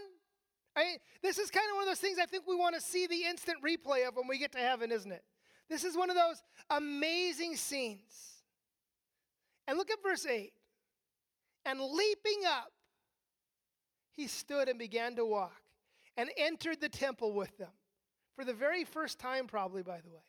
I 0.77 0.85
mean, 0.85 0.97
this 1.23 1.39
is 1.39 1.51
kind 1.51 1.67
of 1.71 1.77
one 1.77 1.85
of 1.85 1.91
those 1.91 2.01
things 2.01 2.19
I 2.21 2.27
think 2.27 2.45
we 2.47 2.55
want 2.55 2.75
to 2.75 2.81
see 2.81 3.07
the 3.07 3.25
instant 3.25 3.59
replay 3.65 4.07
of 4.07 4.15
when 4.15 4.29
we 4.29 4.39
get 4.39 4.53
to 4.53 4.59
heaven, 4.59 4.93
isn't 4.93 5.11
it? 5.11 5.25
This 5.73 5.85
is 5.85 5.97
one 5.97 6.11
of 6.11 6.17
those 6.17 6.43
amazing 6.69 7.57
scenes. 7.57 8.43
And 9.67 9.79
look 9.79 9.91
at 9.91 10.03
verse 10.03 10.27
8. 10.27 10.53
And 11.65 11.81
leaping 11.81 12.43
up, 12.47 12.71
he 14.11 14.27
stood 14.27 14.69
and 14.69 14.79
began 14.79 15.17
to 15.17 15.25
walk 15.25 15.63
and 16.19 16.29
entered 16.37 16.83
the 16.83 16.91
temple 16.91 17.33
with 17.33 17.57
them. 17.57 17.71
For 18.37 18.45
the 18.45 18.53
very 18.53 18.85
first 18.85 19.19
time, 19.19 19.47
probably, 19.47 19.83
by 19.83 20.03
the 20.03 20.11
way. 20.11 20.21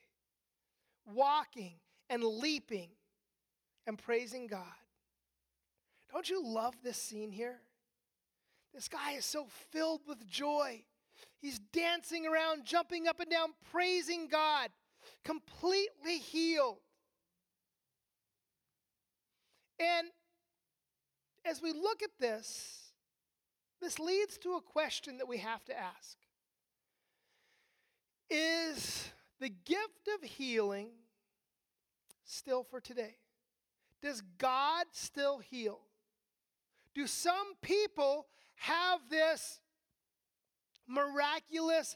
Walking 1.13 1.73
and 2.09 2.23
leaping 2.23 2.91
and 3.85 3.97
praising 3.97 4.47
God. 4.47 4.63
Don't 6.13 6.29
you 6.29 6.41
love 6.41 6.75
this 6.81 6.95
scene 6.95 7.33
here? 7.33 7.59
This 8.73 8.87
guy 8.87 9.11
is 9.17 9.25
so 9.25 9.47
filled 9.71 10.03
with 10.07 10.25
joy. 10.25 10.85
He's 11.41 11.59
dancing 11.59 12.25
around, 12.25 12.63
jumping 12.63 13.09
up 13.09 13.19
and 13.19 13.29
down, 13.29 13.49
praising 13.71 14.29
God, 14.29 14.69
completely 15.23 16.17
healed. 16.17 16.79
And 19.79 20.07
as 21.45 21.61
we 21.61 21.73
look 21.73 22.01
at 22.03 22.11
this, 22.19 22.91
this 23.81 23.99
leads 23.99 24.37
to 24.39 24.53
a 24.53 24.61
question 24.61 25.17
that 25.17 25.27
we 25.27 25.39
have 25.39 25.63
to 25.65 25.77
ask 25.77 26.17
Is 28.29 29.11
the 29.39 29.49
gift 29.49 30.07
of 30.15 30.23
healing 30.23 30.89
still 32.23 32.63
for 32.63 32.79
today? 32.79 33.17
Does 34.01 34.21
God 34.37 34.87
still 34.91 35.39
heal? 35.39 35.79
Do 36.93 37.07
some 37.07 37.55
people 37.61 38.27
have 38.55 38.99
this 39.09 39.59
miraculous 40.87 41.95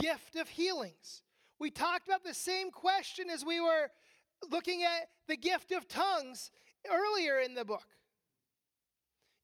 gift 0.00 0.36
of 0.36 0.48
healings? 0.48 1.22
We 1.58 1.70
talked 1.70 2.06
about 2.06 2.24
the 2.24 2.34
same 2.34 2.70
question 2.70 3.30
as 3.30 3.44
we 3.44 3.60
were 3.60 3.90
looking 4.50 4.82
at 4.82 5.08
the 5.26 5.36
gift 5.36 5.72
of 5.72 5.88
tongues 5.88 6.50
earlier 6.90 7.38
in 7.38 7.54
the 7.54 7.64
book. 7.64 7.86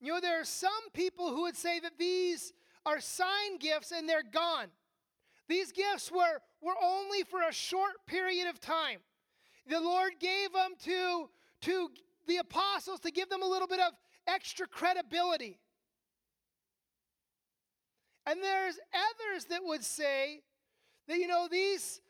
You 0.00 0.12
know, 0.12 0.20
there 0.20 0.40
are 0.40 0.44
some 0.44 0.90
people 0.92 1.30
who 1.30 1.42
would 1.42 1.56
say 1.56 1.80
that 1.80 1.98
these 1.98 2.52
are 2.84 3.00
sign 3.00 3.58
gifts 3.58 3.92
and 3.92 4.08
they're 4.08 4.22
gone. 4.22 4.66
These 5.48 5.72
gifts 5.72 6.10
were, 6.10 6.40
were 6.60 6.74
only 6.82 7.22
for 7.22 7.42
a 7.42 7.52
short 7.52 8.06
period 8.06 8.48
of 8.48 8.60
time. 8.60 8.98
The 9.66 9.80
Lord 9.80 10.12
gave 10.18 10.52
them 10.52 10.72
to, 10.84 11.28
to 11.62 11.88
the 12.26 12.38
apostles 12.38 13.00
to 13.00 13.10
give 13.10 13.28
them 13.28 13.42
a 13.42 13.48
little 13.48 13.68
bit 13.68 13.80
of 13.80 13.92
extra 14.26 14.66
credibility. 14.66 15.58
And 18.26 18.42
there's 18.42 18.78
others 18.94 19.46
that 19.46 19.60
would 19.64 19.84
say 19.84 20.42
you 21.16 21.26
know, 21.26 21.48
these 21.50 22.00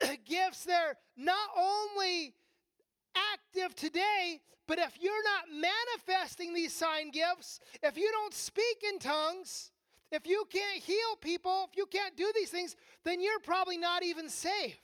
gifts, 0.24 0.64
they're 0.64 0.96
not 1.16 1.48
only 1.56 2.34
active 3.14 3.74
today, 3.74 4.40
but 4.66 4.78
if 4.78 4.98
you're 5.00 5.22
not 5.22 5.60
manifesting 5.60 6.54
these 6.54 6.72
sign 6.72 7.10
gifts, 7.10 7.60
if 7.82 7.96
you 7.96 8.10
don't 8.12 8.34
speak 8.34 8.84
in 8.92 8.98
tongues, 8.98 9.70
if 10.10 10.26
you 10.26 10.44
can't 10.50 10.82
heal 10.82 11.16
people, 11.20 11.68
if 11.70 11.76
you 11.76 11.86
can't 11.86 12.16
do 12.16 12.30
these 12.34 12.50
things, 12.50 12.76
then 13.04 13.20
you're 13.20 13.40
probably 13.40 13.76
not 13.76 14.02
even 14.02 14.28
saved. 14.28 14.78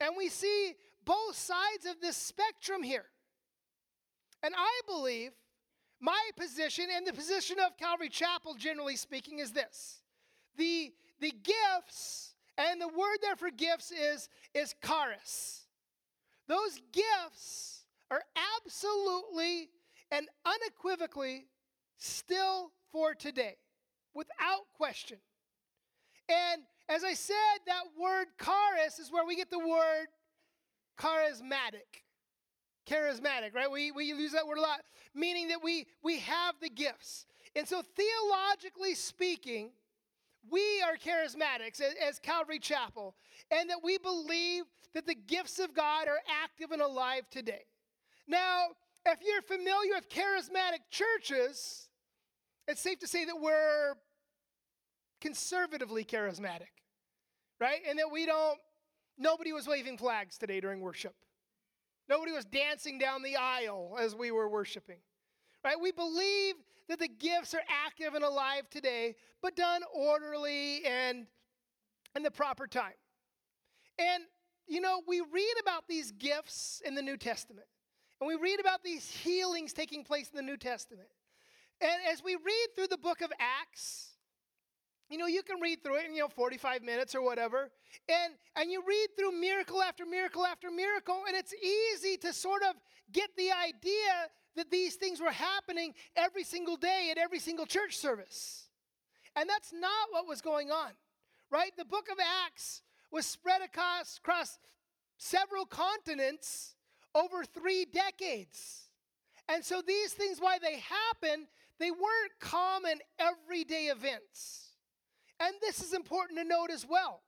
And 0.00 0.14
we 0.16 0.28
see 0.28 0.74
both 1.04 1.36
sides 1.36 1.86
of 1.88 2.00
this 2.00 2.16
spectrum 2.16 2.82
here. 2.82 3.06
And 4.42 4.54
I 4.56 4.80
believe 4.86 5.32
my 6.00 6.30
position 6.36 6.86
and 6.94 7.06
the 7.06 7.12
position 7.12 7.56
of 7.64 7.78
Calvary 7.78 8.10
Chapel, 8.10 8.54
generally 8.54 8.96
speaking, 8.96 9.38
is 9.38 9.52
this 9.52 10.02
the, 10.56 10.92
the 11.20 11.32
gifts, 11.32 12.34
and 12.56 12.80
the 12.80 12.88
word 12.88 13.18
there 13.22 13.36
for 13.36 13.50
gifts 13.50 13.90
is, 13.90 14.28
is 14.54 14.74
charis. 14.84 15.62
Those 16.46 16.80
gifts 16.92 17.84
are 18.10 18.22
absolutely 18.64 19.70
and 20.10 20.28
unequivocally 20.44 21.46
still 21.98 22.70
for 22.92 23.14
today, 23.14 23.56
without 24.14 24.66
question. 24.76 25.18
And 26.28 26.62
as 26.88 27.02
I 27.02 27.14
said, 27.14 27.34
that 27.66 27.84
word 28.00 28.26
charis 28.42 28.98
is 28.98 29.10
where 29.10 29.26
we 29.26 29.36
get 29.36 29.50
the 29.50 29.58
word 29.58 30.06
charismatic. 30.98 32.02
Charismatic, 32.86 33.54
right? 33.54 33.70
We, 33.70 33.90
we 33.90 34.04
use 34.04 34.32
that 34.32 34.46
word 34.46 34.58
a 34.58 34.62
lot, 34.62 34.82
meaning 35.14 35.48
that 35.48 35.62
we, 35.62 35.86
we 36.02 36.18
have 36.20 36.54
the 36.60 36.68
gifts. 36.68 37.26
And 37.56 37.66
so, 37.66 37.82
theologically 37.82 38.94
speaking, 38.94 39.70
we 40.50 40.82
are 40.82 40.96
charismatics 40.96 41.80
as, 41.80 42.18
Calvary 42.18 42.58
Chapel, 42.58 43.14
and 43.50 43.70
that 43.70 43.80
we 43.82 43.98
believe 43.98 44.64
that 44.94 45.06
the 45.06 45.14
gifts 45.14 45.58
of 45.58 45.74
God 45.74 46.08
are 46.08 46.20
active 46.42 46.70
and 46.70 46.82
alive 46.82 47.28
today. 47.30 47.64
Now, 48.26 48.68
if 49.06 49.18
you're 49.24 49.42
familiar 49.42 49.94
with 49.94 50.08
charismatic 50.08 50.80
churches, 50.90 51.88
it's 52.66 52.80
safe 52.80 52.98
to 53.00 53.06
say 53.06 53.24
that 53.24 53.40
we're 53.40 53.94
conservatively 55.20 56.04
charismatic, 56.04 56.72
right? 57.60 57.80
And 57.88 57.98
that 57.98 58.10
we 58.10 58.26
don't, 58.26 58.58
nobody 59.18 59.52
was 59.52 59.66
waving 59.66 59.98
flags 59.98 60.38
today 60.38 60.60
during 60.60 60.80
worship. 60.80 61.14
Nobody 62.08 62.32
was 62.32 62.44
dancing 62.44 62.98
down 62.98 63.22
the 63.22 63.36
aisle 63.36 63.96
as 63.98 64.14
we 64.14 64.30
were 64.30 64.48
worshiping, 64.48 64.98
right? 65.64 65.80
We 65.80 65.92
believe 65.92 66.54
that 66.88 66.98
the 66.98 67.08
gifts 67.08 67.54
are 67.54 67.62
active 67.86 68.14
and 68.14 68.24
alive 68.24 68.68
today, 68.70 69.16
but 69.42 69.56
done 69.56 69.82
orderly 69.94 70.84
and 70.84 71.26
in 72.14 72.22
the 72.22 72.30
proper 72.30 72.66
time. 72.66 72.92
And, 73.98 74.24
you 74.66 74.80
know, 74.80 75.02
we 75.06 75.20
read 75.20 75.54
about 75.62 75.88
these 75.88 76.12
gifts 76.12 76.82
in 76.84 76.94
the 76.94 77.02
New 77.02 77.16
Testament, 77.16 77.66
and 78.20 78.28
we 78.28 78.36
read 78.36 78.60
about 78.60 78.82
these 78.82 79.08
healings 79.10 79.72
taking 79.72 80.04
place 80.04 80.30
in 80.30 80.36
the 80.36 80.42
New 80.42 80.56
Testament. 80.56 81.08
And 81.80 81.92
as 82.12 82.22
we 82.22 82.34
read 82.34 82.66
through 82.74 82.88
the 82.88 82.98
book 82.98 83.20
of 83.20 83.32
Acts, 83.38 84.13
you 85.14 85.20
know, 85.20 85.28
you 85.28 85.44
can 85.44 85.60
read 85.60 85.80
through 85.84 85.98
it 85.98 86.06
in, 86.06 86.14
you 86.16 86.22
know, 86.22 86.28
45 86.28 86.82
minutes 86.82 87.14
or 87.14 87.22
whatever. 87.22 87.70
And, 88.08 88.34
and 88.56 88.68
you 88.68 88.82
read 88.84 89.10
through 89.16 89.30
miracle 89.30 89.80
after 89.80 90.04
miracle 90.04 90.44
after 90.44 90.72
miracle, 90.72 91.22
and 91.28 91.36
it's 91.36 91.54
easy 91.54 92.16
to 92.16 92.32
sort 92.32 92.62
of 92.68 92.74
get 93.12 93.30
the 93.36 93.52
idea 93.52 94.28
that 94.56 94.72
these 94.72 94.96
things 94.96 95.20
were 95.20 95.30
happening 95.30 95.94
every 96.16 96.42
single 96.42 96.76
day 96.76 97.10
at 97.12 97.18
every 97.18 97.38
single 97.38 97.64
church 97.64 97.96
service. 97.96 98.64
And 99.36 99.48
that's 99.48 99.72
not 99.72 100.08
what 100.10 100.26
was 100.26 100.40
going 100.40 100.72
on, 100.72 100.90
right? 101.48 101.70
The 101.78 101.84
book 101.84 102.08
of 102.10 102.18
Acts 102.44 102.82
was 103.12 103.24
spread 103.24 103.62
across, 103.62 104.18
across 104.18 104.58
several 105.16 105.64
continents 105.64 106.74
over 107.14 107.44
three 107.44 107.84
decades. 107.84 108.88
And 109.48 109.64
so 109.64 109.80
these 109.80 110.12
things, 110.12 110.38
why 110.40 110.58
they 110.58 110.80
happened, 110.80 111.46
they 111.78 111.92
weren't 111.92 112.32
common 112.40 112.98
everyday 113.20 113.84
events. 113.84 114.63
And 115.44 115.54
this 115.60 115.82
is 115.82 115.92
important 115.92 116.38
to 116.38 116.44
note 116.44 116.70
as 116.70 116.86
well. 116.88 117.20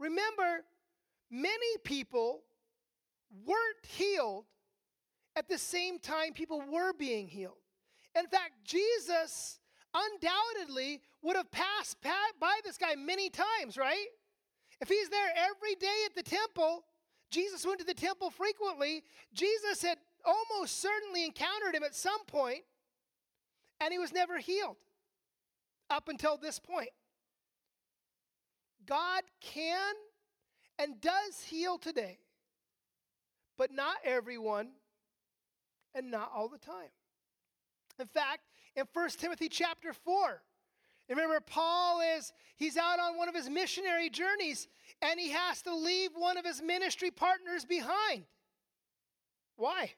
Remember, 0.00 0.64
many 1.30 1.78
people 1.84 2.42
weren't 3.46 3.86
healed 3.86 4.44
at 5.36 5.48
the 5.48 5.56
same 5.56 6.00
time 6.00 6.32
people 6.32 6.62
were 6.68 6.92
being 6.92 7.28
healed. 7.28 7.58
In 8.18 8.26
fact, 8.26 8.52
Jesus 8.64 9.60
undoubtedly 9.94 11.00
would 11.22 11.36
have 11.36 11.50
passed 11.52 11.96
by 12.02 12.58
this 12.64 12.76
guy 12.76 12.96
many 12.96 13.30
times, 13.30 13.76
right? 13.78 14.06
If 14.80 14.88
he's 14.88 15.08
there 15.08 15.28
every 15.36 15.76
day 15.76 16.02
at 16.06 16.16
the 16.16 16.22
temple, 16.22 16.84
Jesus 17.30 17.64
went 17.64 17.78
to 17.78 17.86
the 17.86 17.94
temple 17.94 18.30
frequently. 18.30 19.04
Jesus 19.32 19.80
had 19.80 19.98
almost 20.24 20.80
certainly 20.80 21.24
encountered 21.24 21.74
him 21.74 21.84
at 21.84 21.94
some 21.94 22.20
and 23.80 23.92
he 23.92 23.98
was 23.98 24.12
never 24.12 24.38
healed 24.38 24.76
up 25.88 26.08
until 26.08 26.36
this 26.36 26.58
point. 26.58 26.90
God 28.86 29.22
can 29.40 29.94
and 30.78 31.00
does 31.00 31.42
heal 31.46 31.78
today, 31.78 32.18
but 33.56 33.72
not 33.72 33.96
everyone 34.04 34.70
and 35.94 36.10
not 36.10 36.30
all 36.34 36.48
the 36.48 36.58
time. 36.58 36.90
In 37.98 38.06
fact, 38.06 38.40
in 38.74 38.84
1 38.92 39.08
Timothy 39.10 39.48
chapter 39.48 39.92
4, 39.92 40.42
remember 41.08 41.40
Paul 41.40 42.00
is 42.16 42.32
he's 42.56 42.76
out 42.76 42.98
on 42.98 43.16
one 43.16 43.28
of 43.28 43.34
his 43.34 43.48
missionary 43.48 44.08
journeys 44.08 44.66
and 45.02 45.20
he 45.20 45.30
has 45.30 45.62
to 45.62 45.74
leave 45.74 46.10
one 46.14 46.38
of 46.38 46.44
his 46.44 46.62
ministry 46.62 47.10
partners 47.10 47.64
behind. 47.64 48.24
Why? 49.56 49.92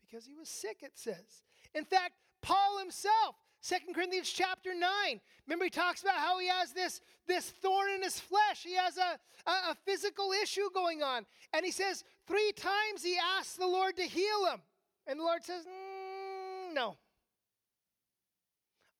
Because 0.00 0.26
he 0.26 0.34
was 0.34 0.48
sick, 0.48 0.78
it 0.82 0.92
says. 0.94 1.42
In 1.74 1.84
fact, 1.84 2.14
Paul 2.40 2.78
himself, 2.78 3.36
Second 3.62 3.94
Corinthians 3.94 4.28
chapter 4.28 4.74
9. 4.74 5.20
Remember, 5.46 5.64
he 5.64 5.70
talks 5.70 6.02
about 6.02 6.16
how 6.16 6.40
he 6.40 6.48
has 6.48 6.72
this, 6.72 7.00
this 7.28 7.48
thorn 7.48 7.92
in 7.94 8.02
his 8.02 8.18
flesh. 8.18 8.64
He 8.64 8.74
has 8.74 8.98
a, 8.98 9.18
a, 9.48 9.70
a 9.70 9.76
physical 9.86 10.32
issue 10.42 10.68
going 10.74 11.04
on. 11.04 11.24
And 11.54 11.64
he 11.64 11.70
says, 11.70 12.02
three 12.26 12.52
times 12.56 13.04
he 13.04 13.16
asks 13.38 13.54
the 13.54 13.66
Lord 13.66 13.96
to 13.98 14.02
heal 14.02 14.46
him. 14.52 14.60
And 15.06 15.20
the 15.20 15.22
Lord 15.22 15.44
says, 15.44 15.64
mm, 15.64 16.74
No. 16.74 16.96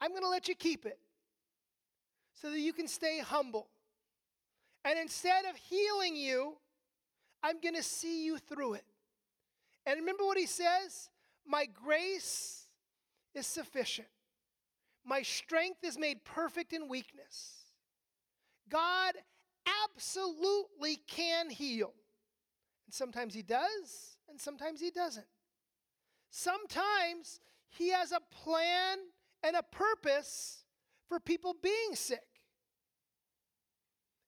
I'm 0.00 0.10
going 0.10 0.22
to 0.22 0.28
let 0.28 0.46
you 0.46 0.54
keep 0.54 0.86
it 0.86 0.98
so 2.40 2.48
that 2.50 2.60
you 2.60 2.72
can 2.72 2.86
stay 2.86 3.18
humble. 3.18 3.66
And 4.84 4.96
instead 4.96 5.44
of 5.44 5.56
healing 5.56 6.14
you, 6.14 6.54
I'm 7.42 7.60
going 7.60 7.74
to 7.74 7.82
see 7.82 8.24
you 8.24 8.38
through 8.38 8.74
it. 8.74 8.84
And 9.86 9.98
remember 9.98 10.24
what 10.24 10.38
he 10.38 10.46
says? 10.46 11.08
My 11.44 11.66
grace 11.66 12.68
is 13.34 13.46
sufficient. 13.46 14.06
My 15.04 15.22
strength 15.22 15.84
is 15.84 15.98
made 15.98 16.24
perfect 16.24 16.72
in 16.72 16.88
weakness. 16.88 17.64
God 18.68 19.14
absolutely 19.84 20.96
can 21.06 21.50
heal. 21.50 21.92
And 22.86 22.94
sometimes 22.94 23.34
He 23.34 23.42
does, 23.42 24.16
and 24.28 24.40
sometimes 24.40 24.80
He 24.80 24.90
doesn't. 24.90 25.26
Sometimes 26.30 27.40
He 27.68 27.90
has 27.90 28.12
a 28.12 28.20
plan 28.30 28.98
and 29.42 29.56
a 29.56 29.62
purpose 29.62 30.64
for 31.08 31.18
people 31.20 31.54
being 31.62 31.94
sick. 31.94 32.20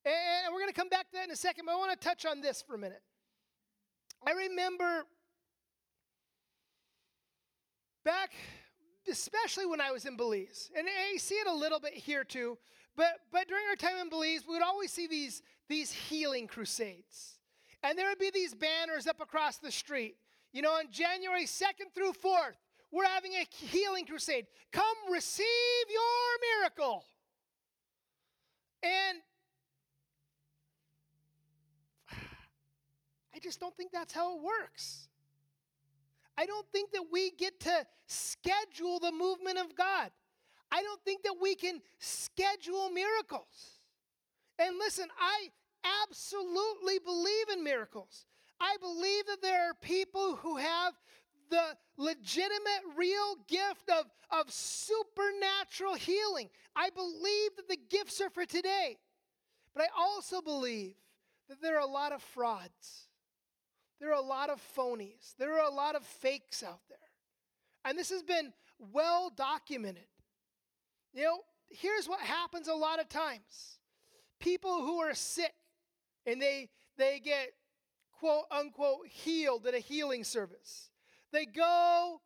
And 0.04 0.52
we're 0.52 0.60
going 0.60 0.72
to 0.72 0.78
come 0.78 0.90
back 0.90 1.08
to 1.10 1.12
that 1.14 1.24
in 1.24 1.30
a 1.30 1.36
second, 1.36 1.64
but 1.64 1.72
I 1.72 1.76
want 1.76 1.98
to 1.98 2.08
touch 2.08 2.26
on 2.26 2.42
this 2.42 2.62
for 2.62 2.74
a 2.74 2.78
minute. 2.78 3.02
I 4.26 4.32
remember 4.32 5.06
back 8.04 8.32
especially 9.08 9.66
when 9.66 9.80
I 9.80 9.90
was 9.90 10.04
in 10.04 10.16
Belize. 10.16 10.70
And 10.76 10.86
I 10.86 11.16
see 11.16 11.36
it 11.36 11.46
a 11.46 11.54
little 11.54 11.80
bit 11.80 11.94
here 11.94 12.24
too. 12.24 12.58
But, 12.96 13.20
but 13.32 13.48
during 13.48 13.64
our 13.68 13.76
time 13.76 13.96
in 14.00 14.08
Belize, 14.08 14.46
we 14.46 14.54
would 14.54 14.62
always 14.62 14.92
see 14.92 15.06
these, 15.06 15.42
these 15.68 15.90
healing 15.90 16.46
crusades. 16.46 17.38
And 17.82 17.98
there 17.98 18.08
would 18.08 18.18
be 18.18 18.30
these 18.32 18.54
banners 18.54 19.06
up 19.06 19.20
across 19.20 19.58
the 19.58 19.70
street. 19.70 20.16
You 20.52 20.62
know, 20.62 20.72
on 20.72 20.90
January 20.90 21.44
2nd 21.44 21.92
through 21.94 22.12
4th, 22.12 22.54
we're 22.92 23.06
having 23.06 23.32
a 23.32 23.44
healing 23.50 24.06
crusade. 24.06 24.46
Come 24.72 24.96
receive 25.10 25.46
your 25.90 26.60
miracle. 26.60 27.04
And 28.82 29.18
I 33.34 33.38
just 33.42 33.58
don't 33.58 33.76
think 33.76 33.90
that's 33.92 34.12
how 34.12 34.36
it 34.36 34.42
works. 34.42 35.08
I 36.36 36.46
don't 36.46 36.66
think 36.72 36.92
that 36.92 37.04
we 37.12 37.30
get 37.30 37.60
to 37.60 37.86
schedule 38.06 38.98
the 38.98 39.12
movement 39.12 39.58
of 39.58 39.76
God. 39.76 40.10
I 40.70 40.82
don't 40.82 41.00
think 41.04 41.22
that 41.22 41.36
we 41.40 41.54
can 41.54 41.80
schedule 41.98 42.90
miracles. 42.90 43.78
And 44.58 44.76
listen, 44.78 45.06
I 45.18 45.48
absolutely 46.02 46.98
believe 46.98 47.48
in 47.52 47.62
miracles. 47.62 48.26
I 48.60 48.76
believe 48.80 49.26
that 49.26 49.42
there 49.42 49.70
are 49.70 49.74
people 49.74 50.36
who 50.36 50.56
have 50.56 50.94
the 51.50 51.76
legitimate, 51.96 52.82
real 52.96 53.36
gift 53.46 53.90
of, 53.90 54.06
of 54.30 54.50
supernatural 54.50 55.94
healing. 55.94 56.48
I 56.74 56.90
believe 56.90 57.56
that 57.56 57.68
the 57.68 57.78
gifts 57.90 58.20
are 58.20 58.30
for 58.30 58.46
today. 58.46 58.96
But 59.74 59.84
I 59.84 59.86
also 59.96 60.40
believe 60.40 60.94
that 61.48 61.60
there 61.60 61.76
are 61.76 61.86
a 61.86 61.86
lot 61.86 62.12
of 62.12 62.22
frauds. 62.22 63.03
There 64.00 64.10
are 64.10 64.20
a 64.20 64.26
lot 64.26 64.50
of 64.50 64.60
phonies. 64.76 65.34
There 65.38 65.54
are 65.54 65.66
a 65.66 65.74
lot 65.74 65.94
of 65.94 66.04
fakes 66.04 66.62
out 66.62 66.80
there. 66.88 66.98
And 67.84 67.98
this 67.98 68.10
has 68.10 68.22
been 68.22 68.52
well 68.78 69.30
documented. 69.34 70.04
You 71.12 71.24
know, 71.24 71.38
here's 71.68 72.08
what 72.08 72.20
happens 72.20 72.68
a 72.68 72.74
lot 72.74 73.00
of 73.00 73.08
times 73.08 73.78
people 74.40 74.82
who 74.82 74.98
are 74.98 75.14
sick 75.14 75.54
and 76.26 76.40
they, 76.40 76.68
they 76.98 77.18
get 77.18 77.48
quote 78.12 78.44
unquote 78.50 79.06
healed 79.06 79.66
at 79.66 79.74
a 79.74 79.78
healing 79.78 80.24
service. 80.24 80.90
They 81.32 81.46
go 81.46 82.20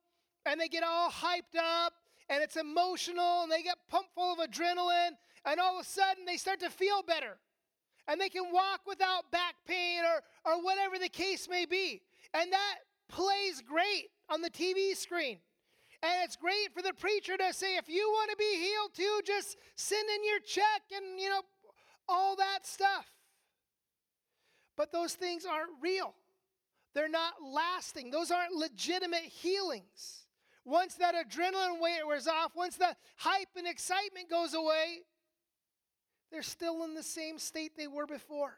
and 0.45 0.61
they 0.61 0.69
get 0.69 0.83
all 0.83 1.11
hyped 1.11 1.57
up 1.59 1.93
and 2.29 2.43
it's 2.43 2.57
emotional 2.57 3.43
and 3.43 3.53
they 3.53 3.63
get 3.63 3.77
pumped 3.89 4.15
full 4.15 4.33
of 4.33 4.39
adrenaline 4.39 5.13
and 5.45 5.61
all 5.61 5.79
of 5.79 5.87
a 5.87 5.89
sudden 5.89 6.25
they 6.25 6.37
start 6.37 6.61
to 6.61 6.71
feel 6.71 7.03
better 7.03 7.39
and 8.09 8.21
they 8.21 8.31
can 8.31 8.51
walk 8.53 8.81
without 8.87 9.31
back 9.31 9.55
pain 9.67 10.01
or, 10.03 10.51
or 10.51 10.65
whatever 10.65 10.99
the 10.99 11.09
case 11.09 11.47
may 11.49 11.67
be. 11.67 12.01
And 12.33 12.51
that 12.53 12.77
plays 13.09 13.63
great 13.63 14.09
on 14.31 14.41
the 14.41 14.51
TV 14.51 14.97
screen. 14.97 15.39
And 16.03 16.13
it's 16.25 16.37
great 16.37 16.73
for 16.75 16.83
the 16.83 16.95
preacher 16.95 17.37
to 17.37 17.53
say, 17.53 17.77
if 17.77 17.89
you 17.89 18.09
want 18.09 18.31
to 18.31 18.37
be 18.37 18.57
healed 18.57 18.95
too, 18.95 19.21
just 19.27 19.57
send 19.77 20.09
in 20.09 20.25
your 20.25 20.41
check 20.41 20.83
and, 20.97 21.21
you 21.21 21.29
know, 21.29 21.43
all 22.09 22.37
that 22.37 22.61
stuff. 22.67 23.07
But 24.77 24.93
those 24.93 25.15
things 25.15 25.45
aren't 25.45 25.73
real. 25.83 26.15
They're 26.95 27.09
not 27.09 27.35
lasting. 27.45 28.11
Those 28.11 28.31
aren't 28.31 28.53
legitimate 28.53 29.25
healings. 29.25 30.25
Once 30.65 30.95
that 30.95 31.15
adrenaline 31.15 31.81
wears 31.81 32.29
off, 32.29 32.53
once 32.55 32.77
the 32.77 32.95
hype 33.17 33.49
and 33.57 33.67
excitement 33.67 34.31
goes 34.31 34.55
away, 34.55 35.01
they're 36.31 36.43
still 36.43 36.85
in 36.85 36.95
the 36.95 37.03
same 37.03 37.39
state 37.39 37.73
they 37.77 37.87
were 37.87 38.07
before. 38.07 38.55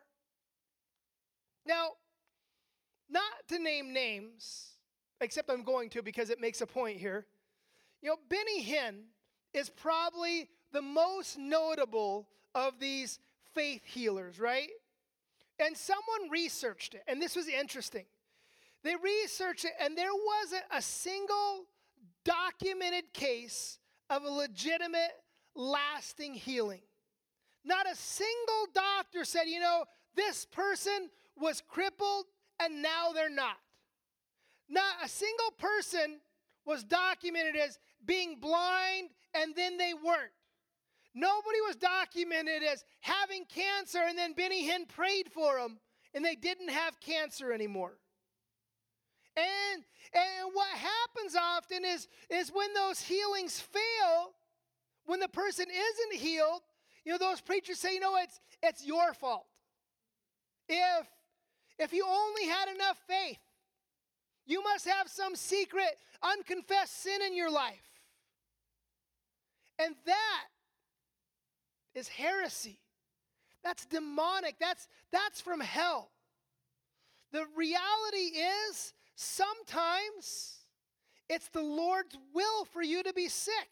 Now, 1.66 1.90
not 3.08 3.22
to 3.48 3.58
name 3.58 3.92
names, 3.92 4.70
except 5.20 5.50
I'm 5.50 5.64
going 5.64 5.90
to 5.90 6.02
because 6.02 6.30
it 6.30 6.40
makes 6.40 6.60
a 6.60 6.66
point 6.66 6.98
here. 6.98 7.26
You 8.02 8.10
know, 8.10 8.16
Benny 8.28 8.64
Hinn 8.64 9.02
is 9.52 9.68
probably 9.68 10.48
the 10.72 10.82
most 10.82 11.38
notable 11.38 12.28
of 12.54 12.78
these 12.78 13.18
faith 13.54 13.84
healers, 13.84 14.38
right? 14.38 14.68
And 15.58 15.76
someone 15.76 16.30
researched 16.30 16.94
it, 16.94 17.02
and 17.06 17.20
this 17.20 17.36
was 17.36 17.48
interesting. 17.48 18.06
They 18.82 18.94
researched 18.96 19.66
it, 19.66 19.72
and 19.80 19.96
there 19.96 20.08
wasn't 20.14 20.64
a 20.72 20.80
single 20.80 21.66
documented 22.24 23.12
case 23.12 23.78
of 24.08 24.24
a 24.24 24.30
legitimate, 24.30 25.12
lasting 25.54 26.34
healing. 26.34 26.80
Not 27.64 27.90
a 27.90 27.94
single 27.94 28.66
doctor 28.74 29.24
said, 29.24 29.44
you 29.46 29.60
know, 29.60 29.84
this 30.14 30.46
person 30.46 31.10
was 31.36 31.62
crippled 31.66 32.26
and 32.62 32.82
now 32.82 33.12
they're 33.14 33.30
not. 33.30 33.56
Not 34.68 34.94
a 35.04 35.08
single 35.08 35.50
person 35.58 36.20
was 36.64 36.84
documented 36.84 37.56
as 37.56 37.78
being 38.04 38.38
blind 38.40 39.10
and 39.34 39.54
then 39.54 39.76
they 39.76 39.92
weren't. 39.94 40.32
Nobody 41.14 41.60
was 41.66 41.76
documented 41.76 42.62
as 42.62 42.84
having 43.00 43.44
cancer 43.46 43.98
and 44.08 44.16
then 44.16 44.32
Benny 44.32 44.68
Hinn 44.68 44.88
prayed 44.88 45.28
for 45.32 45.58
them 45.58 45.78
and 46.14 46.24
they 46.24 46.36
didn't 46.36 46.70
have 46.70 47.00
cancer 47.00 47.52
anymore. 47.52 47.98
And, 49.36 49.84
and 50.14 50.50
what 50.52 50.68
happens 50.68 51.36
often 51.36 51.84
is, 51.84 52.08
is 52.30 52.50
when 52.52 52.72
those 52.74 53.00
healings 53.00 53.60
fail, 53.60 54.32
when 55.06 55.20
the 55.20 55.28
person 55.28 55.66
isn't 55.68 56.20
healed, 56.20 56.62
you 57.04 57.12
know, 57.12 57.18
those 57.18 57.40
preachers 57.40 57.78
say, 57.78 57.94
you 57.94 58.00
know, 58.00 58.16
it's, 58.16 58.40
it's 58.62 58.86
your 58.86 59.14
fault. 59.14 59.46
If, 60.68 61.06
if 61.78 61.92
you 61.92 62.04
only 62.06 62.46
had 62.46 62.68
enough 62.74 62.98
faith, 63.06 63.38
you 64.46 64.62
must 64.62 64.86
have 64.86 65.08
some 65.08 65.34
secret, 65.36 65.96
unconfessed 66.22 67.02
sin 67.02 67.20
in 67.26 67.36
your 67.36 67.50
life. 67.50 67.88
And 69.78 69.94
that 70.06 70.44
is 71.94 72.08
heresy. 72.08 72.78
That's 73.64 73.86
demonic. 73.86 74.56
That's, 74.58 74.88
that's 75.12 75.40
from 75.40 75.60
hell. 75.60 76.10
The 77.32 77.44
reality 77.56 78.38
is 78.68 78.92
sometimes 79.14 80.58
it's 81.28 81.48
the 81.48 81.62
Lord's 81.62 82.16
will 82.34 82.64
for 82.64 82.82
you 82.82 83.02
to 83.02 83.12
be 83.12 83.28
sick. 83.28 83.68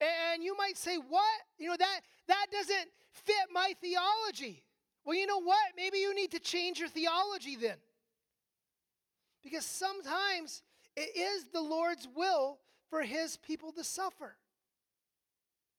And 0.00 0.42
you 0.42 0.56
might 0.56 0.76
say, 0.76 0.96
What? 0.96 1.40
You 1.58 1.68
know, 1.68 1.76
that, 1.78 2.00
that 2.28 2.46
doesn't 2.50 2.88
fit 3.12 3.46
my 3.52 3.74
theology. 3.80 4.64
Well, 5.04 5.16
you 5.16 5.26
know 5.26 5.40
what? 5.40 5.58
Maybe 5.76 5.98
you 5.98 6.14
need 6.14 6.30
to 6.32 6.40
change 6.40 6.78
your 6.78 6.88
theology 6.88 7.56
then. 7.56 7.76
Because 9.42 9.64
sometimes 9.64 10.62
it 10.96 11.16
is 11.16 11.46
the 11.52 11.62
Lord's 11.62 12.06
will 12.14 12.58
for 12.90 13.02
his 13.02 13.36
people 13.38 13.72
to 13.72 13.84
suffer. 13.84 14.36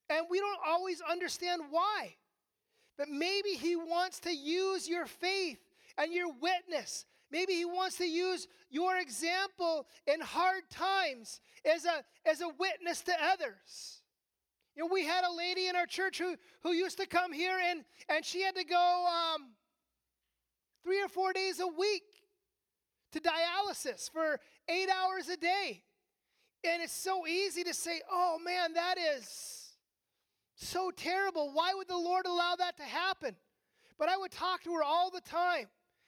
And 0.09 0.25
we 0.29 0.39
don't 0.39 0.59
always 0.65 1.01
understand 1.01 1.61
why. 1.69 2.15
But 2.97 3.09
maybe 3.09 3.49
he 3.49 3.75
wants 3.75 4.19
to 4.21 4.35
use 4.35 4.87
your 4.89 5.05
faith 5.05 5.59
and 5.97 6.11
your 6.11 6.31
witness. 6.41 7.05
Maybe 7.31 7.53
he 7.53 7.65
wants 7.65 7.97
to 7.97 8.05
use 8.05 8.47
your 8.69 8.97
example 8.97 9.87
in 10.05 10.19
hard 10.19 10.63
times 10.69 11.39
as 11.65 11.85
a, 11.85 12.03
as 12.29 12.41
a 12.41 12.49
witness 12.59 13.01
to 13.03 13.13
others. 13.23 14.00
You 14.75 14.83
know, 14.83 14.89
we 14.91 15.05
had 15.05 15.23
a 15.23 15.33
lady 15.33 15.67
in 15.67 15.75
our 15.75 15.85
church 15.85 16.17
who, 16.17 16.35
who 16.63 16.71
used 16.71 16.97
to 16.97 17.05
come 17.05 17.33
here 17.33 17.59
and, 17.69 17.83
and 18.09 18.23
she 18.23 18.41
had 18.41 18.55
to 18.55 18.63
go 18.63 19.07
um, 19.35 19.49
three 20.83 21.01
or 21.01 21.09
four 21.09 21.33
days 21.33 21.59
a 21.59 21.67
week 21.67 22.03
to 23.11 23.19
dialysis 23.19 24.09
for 24.09 24.39
eight 24.69 24.87
hours 24.89 25.27
a 25.27 25.35
day. 25.35 25.83
And 26.63 26.81
it's 26.81 26.93
so 26.93 27.27
easy 27.27 27.63
to 27.63 27.73
say, 27.73 28.01
oh 28.09 28.37
man, 28.43 28.73
that 28.73 28.95
is 28.97 29.73
so 30.55 30.91
terrible. 30.91 31.51
Why 31.53 31.73
would 31.73 31.87
the 31.87 31.97
Lord 31.97 32.25
allow 32.25 32.55
that 32.57 32.77
to 32.77 32.83
happen? 32.83 33.35
But 33.99 34.09
I 34.09 34.17
would 34.17 34.31
talk 34.31 34.63
to 34.63 34.73
her 34.73 34.83
all 34.83 35.11
the 35.11 35.21
time. 35.21 35.67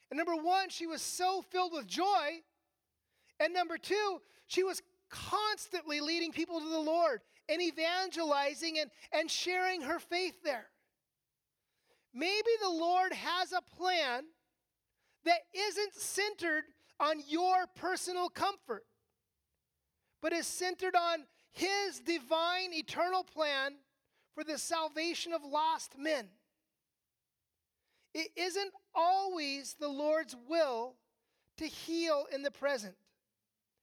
And 0.10 0.18
number 0.18 0.36
one, 0.36 0.70
she 0.70 0.88
was 0.88 1.02
so 1.02 1.42
filled 1.42 1.74
with 1.74 1.88
joy. 1.88 2.42
And 3.40 3.54
number 3.54 3.78
two, 3.78 4.22
she 4.48 4.64
was 4.64 4.82
constantly 5.10 6.00
leading 6.00 6.32
people 6.32 6.60
to 6.60 6.70
the 6.70 6.80
Lord 6.80 7.22
and 7.50 7.62
evangelizing 7.62 8.80
and, 8.80 8.90
and 9.12 9.30
sharing 9.30 9.82
her 9.82 10.00
faith 10.00 10.36
there. 10.44 10.68
Maybe 12.14 12.52
the 12.62 12.70
Lord 12.70 13.14
has 13.14 13.52
a 13.52 13.62
plan 13.76 14.24
that 15.26 15.40
isn't 15.54 15.96
centered 15.96 16.64
on 17.00 17.22
your 17.28 17.66
personal 17.76 18.30
comfort, 18.30 18.86
but 20.22 20.32
is 20.32 20.48
centered 20.48 20.96
on 20.96 21.26
His 21.52 22.00
divine 22.06 22.74
eternal 22.74 23.24
plan 23.24 23.76
for 24.36 24.44
the 24.44 24.58
salvation 24.58 25.34
of 25.34 25.44
lost 25.44 25.98
men. 25.98 26.28
It 28.14 28.30
isn't 28.36 28.72
always 28.94 29.76
the 29.80 29.88
Lord's 29.88 30.36
will 30.48 30.96
to 31.58 31.66
heal 31.66 32.26
in 32.32 32.44
the 32.44 32.52
present. 32.52 32.96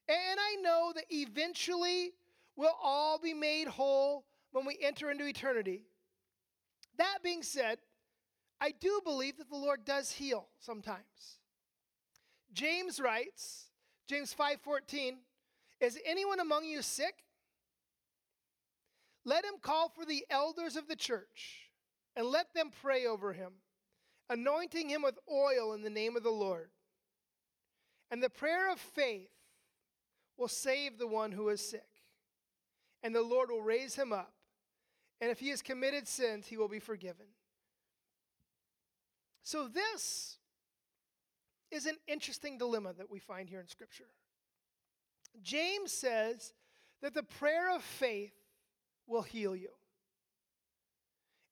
And 0.09 0.41
I 0.41 0.61
know 0.63 0.93
that 0.95 1.05
eventually 1.11 2.13
we'll 2.57 2.77
all 2.83 3.19
be 3.19 3.35
made 3.35 3.69
whole 3.69 4.25
when 4.53 4.65
we 4.67 4.79
enter 4.83 5.11
into 5.11 5.27
eternity. 5.27 5.83
That 6.99 7.19
being 7.23 7.43
said, 7.43 7.79
I 8.61 8.73
do 8.73 9.01
believe 9.05 9.39
that 9.39 9.49
the 9.49 9.57
Lord 9.57 9.85
does 9.85 10.13
heal 10.13 10.49
sometimes. 10.59 11.39
James 12.53 13.01
writes, 13.01 13.71
James 14.07 14.35
5:14, 14.35 15.19
is 15.81 15.99
anyone 16.05 16.41
among 16.41 16.65
you 16.65 16.83
sick? 16.83 17.25
Let 19.25 19.45
him 19.45 19.55
call 19.61 19.89
for 19.89 20.05
the 20.05 20.27
elders 20.31 20.77
of 20.77 20.89
the 20.89 20.97
church 20.97 21.71
and 22.17 22.27
let 22.27 22.53
them 22.55 22.71
pray 22.83 23.07
over 23.07 23.33
him, 23.33 23.53
anointing 24.29 24.89
him 24.89 25.03
with 25.03 25.19
oil 25.31 25.73
in 25.73 25.83
the 25.83 25.91
name 25.91 26.17
of 26.17 26.23
the 26.23 26.31
Lord. 26.31 26.71
And 28.11 28.23
the 28.23 28.31
prayer 28.31 28.71
of 28.71 28.81
faith 28.81 29.31
will 30.37 30.49
save 30.49 30.99
the 30.99 31.07
one 31.07 31.33
who 31.33 31.49
is 31.51 31.67
sick, 31.67 31.90
and 33.03 33.15
the 33.15 33.23
Lord 33.23 33.51
will 33.51 33.63
raise 33.63 33.95
him 33.95 34.13
up. 34.13 34.33
And 35.21 35.31
if 35.31 35.39
he 35.39 35.51
has 35.51 35.63
committed 35.63 36.09
sins, 36.09 36.47
he 36.47 36.57
will 36.57 36.69
be 36.69 36.79
forgiven. 36.79 37.27
So, 39.43 39.69
this 39.69 40.39
is 41.71 41.87
an 41.87 41.97
interesting 42.07 42.59
dilemma 42.59 42.93
that 42.95 43.11
we 43.11 43.19
find 43.19 43.49
here 43.49 43.61
in 43.61 43.69
Scripture. 43.69 44.09
James 45.43 45.93
says 45.93 46.53
that 47.03 47.15
the 47.15 47.23
prayer 47.23 47.75
of 47.75 47.83
faith 47.83 48.35
will 49.07 49.23
heal 49.23 49.55
you. 49.55 49.71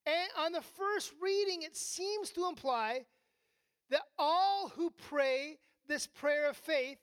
And 0.07 0.29
on 0.39 0.53
the 0.53 0.63
first 0.63 1.13
reading, 1.21 1.63
it 1.63 1.77
seems 1.77 2.31
to 2.31 2.47
imply 2.47 3.05
that 3.91 4.03
all 4.19 4.69
who 4.69 4.91
pray 5.09 5.59
this 5.87 6.07
prayer 6.07 6.49
of 6.49 6.57
faith 6.57 6.99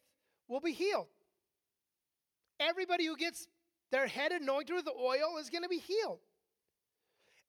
will 0.47 0.59
be 0.59 0.71
healed. 0.71 1.07
Everybody 2.59 3.05
who 3.05 3.17
gets 3.17 3.47
their 3.95 4.07
head 4.07 4.33
anointed 4.33 4.75
with 4.75 4.89
oil 4.89 5.37
is 5.39 5.49
going 5.49 5.63
to 5.63 5.69
be 5.69 5.77
healed. 5.77 6.19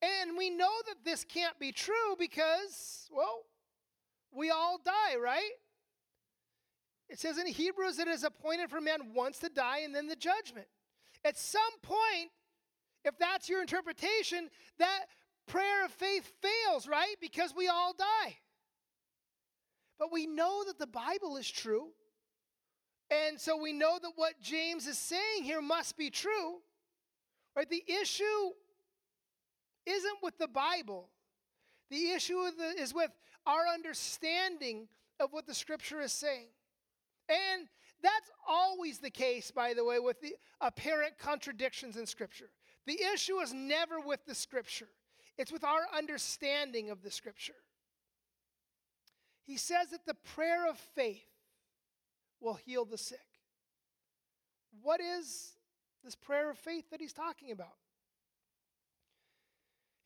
And 0.01 0.39
we 0.39 0.49
know 0.49 0.71
that 0.87 1.05
this 1.05 1.25
can't 1.25 1.59
be 1.59 1.73
true 1.73 2.15
because, 2.17 3.09
well, 3.11 3.43
we 4.33 4.51
all 4.51 4.79
die, 4.85 5.17
right? 5.21 5.51
It 7.09 7.19
says 7.19 7.39
in 7.39 7.49
Hebrews 7.49 7.99
it 7.99 8.07
is 8.07 8.23
appointed 8.23 8.71
for 8.71 8.81
man 8.81 9.13
once 9.13 9.39
to 9.39 9.49
die 9.49 9.81
and 9.81 9.93
then 9.93 10.07
the 10.07 10.15
judgment. 10.15 10.69
At 11.25 11.37
some 11.37 11.63
point, 11.83 12.31
if 13.05 13.19
that's 13.19 13.49
your 13.49 13.61
interpretation, 13.61 14.49
that 14.79 15.07
prayer 15.49 15.85
of 15.85 15.91
faith 15.91 16.31
fails, 16.41 16.87
right? 16.87 17.17
Because 17.21 17.55
we 17.57 17.67
all 17.67 17.93
die. 17.93 18.37
But 19.99 20.13
we 20.13 20.29
know 20.29 20.63
that 20.65 20.79
the 20.79 20.87
Bible 20.87 21.39
is 21.39 21.51
true. 21.51 21.89
And 23.11 23.41
so 23.41 23.57
we 23.57 23.73
know 23.73 23.99
that 24.03 24.13
what 24.17 24.41
James 24.41 24.87
is 24.87 24.99
saying 24.99 25.45
here 25.45 25.63
must 25.63 25.97
be 25.97 26.11
true. 26.11 26.57
Right? 27.55 27.69
The 27.71 27.85
issue 28.03 28.51
isn't 29.87 30.19
with 30.23 30.37
the 30.39 30.49
Bible. 30.49 31.09
The 31.91 32.11
issue 32.11 32.41
is 32.79 32.93
with 32.93 33.11
our 33.47 33.69
understanding 33.73 34.89
of 35.21 35.33
what 35.33 35.47
the 35.47 35.55
scripture 35.55 36.01
is 36.01 36.13
saying. 36.13 36.49
And 37.29 37.69
that's 38.03 38.31
always 38.47 38.99
the 38.99 39.11
case, 39.11 39.51
by 39.51 39.73
the 39.73 39.85
way, 39.85 40.01
with 40.01 40.21
the 40.21 40.35
apparent 40.61 41.19
contradictions 41.19 41.97
in 41.97 42.07
scripture. 42.07 42.51
The 42.87 43.01
issue 43.15 43.39
is 43.39 43.53
never 43.53 44.01
with 44.01 44.27
the 44.27 44.35
scripture, 44.35 44.89
it's 45.39 45.53
with 45.53 45.65
our 45.65 45.87
understanding 45.97 46.91
of 46.91 47.03
the 47.03 47.11
scripture. 47.11 47.55
He 49.45 49.57
says 49.57 49.91
that 49.91 50.07
the 50.07 50.15
prayer 50.15 50.69
of 50.69 50.77
faith 50.77 51.25
will 52.47 52.55
heal 52.65 52.85
the 52.85 52.97
sick. 52.97 53.19
What 54.83 55.01
is 55.01 55.55
this 56.05 56.15
prayer 56.15 56.49
of 56.49 56.57
faith 56.57 56.85
that 56.91 57.01
he's 57.01 57.13
talking 57.13 57.51
about? 57.51 57.75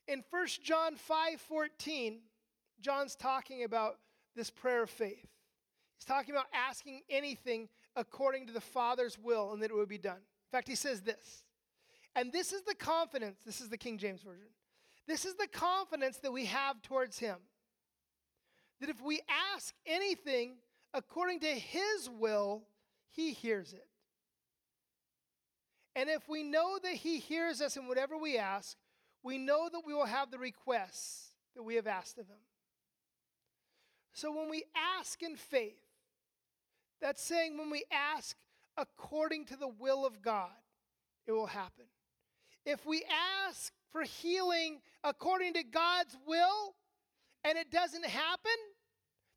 In 0.07 0.23
1 0.31 0.47
John 0.63 0.95
5 0.95 1.39
14, 1.39 2.19
John's 2.81 3.15
talking 3.15 3.63
about 3.63 3.97
this 4.35 4.49
prayer 4.49 4.81
of 4.81 4.89
faith. 4.89 5.27
He's 5.97 6.05
talking 6.05 6.33
about 6.33 6.47
asking 6.51 7.01
anything 7.11 7.69
according 7.95 8.47
to 8.47 8.53
the 8.53 8.59
Father's 8.59 9.19
will 9.19 9.53
and 9.53 9.61
that 9.61 9.69
it 9.69 9.75
would 9.75 9.87
be 9.87 9.99
done. 9.99 10.15
In 10.15 10.51
fact, 10.51 10.67
he 10.67 10.75
says 10.75 11.01
this. 11.01 11.43
And 12.15 12.33
this 12.33 12.51
is 12.53 12.63
the 12.63 12.73
confidence, 12.73 13.37
this 13.45 13.61
is 13.61 13.69
the 13.69 13.77
King 13.77 13.99
James 13.99 14.23
Version. 14.23 14.49
This 15.07 15.25
is 15.25 15.35
the 15.35 15.47
confidence 15.47 16.17
that 16.17 16.33
we 16.33 16.45
have 16.45 16.81
towards 16.81 17.19
him. 17.19 17.37
That 18.79 18.89
if 18.89 18.99
we 18.99 19.21
ask 19.53 19.75
anything 19.85 20.55
according 20.93 21.39
to 21.41 21.47
his 21.47 22.09
will, 22.09 22.63
he 23.09 23.33
hears 23.33 23.73
it. 23.73 23.87
And 25.95 26.09
if 26.09 26.27
we 26.29 26.43
know 26.43 26.79
that 26.81 26.93
he 26.93 27.19
hears 27.19 27.61
us 27.61 27.75
in 27.75 27.87
whatever 27.87 28.17
we 28.17 28.37
ask, 28.37 28.77
we 29.23 29.37
know 29.37 29.69
that 29.71 29.81
we 29.85 29.93
will 29.93 30.05
have 30.05 30.31
the 30.31 30.37
requests 30.37 31.33
that 31.55 31.63
we 31.63 31.75
have 31.75 31.87
asked 31.87 32.17
of 32.17 32.27
him. 32.27 32.37
So 34.13 34.31
when 34.31 34.49
we 34.49 34.63
ask 34.99 35.21
in 35.21 35.35
faith, 35.35 35.79
that's 37.01 37.21
saying 37.21 37.57
when 37.57 37.69
we 37.69 37.83
ask 37.91 38.37
according 38.77 39.45
to 39.45 39.57
the 39.57 39.67
will 39.67 40.05
of 40.05 40.21
God, 40.21 40.51
it 41.25 41.31
will 41.31 41.47
happen. 41.47 41.85
If 42.65 42.85
we 42.85 43.03
ask 43.47 43.73
for 43.91 44.03
healing 44.03 44.81
according 45.03 45.53
to 45.53 45.63
God's 45.63 46.15
will 46.27 46.75
and 47.43 47.57
it 47.57 47.71
doesn't 47.71 48.05
happen, 48.05 48.51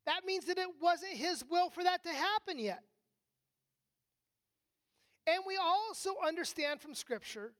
that 0.05 0.25
means 0.25 0.45
that 0.45 0.57
it 0.57 0.69
wasn't 0.81 1.13
His 1.13 1.43
will 1.49 1.69
for 1.69 1.83
that 1.83 2.03
to 2.03 2.09
happen 2.09 2.59
yet. 2.59 2.83
And 5.27 5.43
we 5.47 5.57
also 5.57 6.11
understand 6.25 6.81
from 6.81 6.93
Scripture 6.93 7.53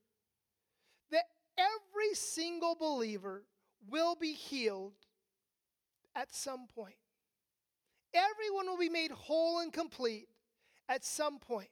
that 1.11 1.25
every 1.57 2.13
single 2.13 2.75
believer 2.75 3.43
will 3.89 4.15
be 4.15 4.33
healed 4.33 4.93
at 6.15 6.33
some 6.33 6.67
point. 6.73 6.95
Everyone 8.13 8.67
will 8.67 8.77
be 8.77 8.89
made 8.89 9.11
whole 9.11 9.59
and 9.59 9.73
complete 9.73 10.27
at 10.87 11.03
some 11.03 11.39
point. 11.39 11.69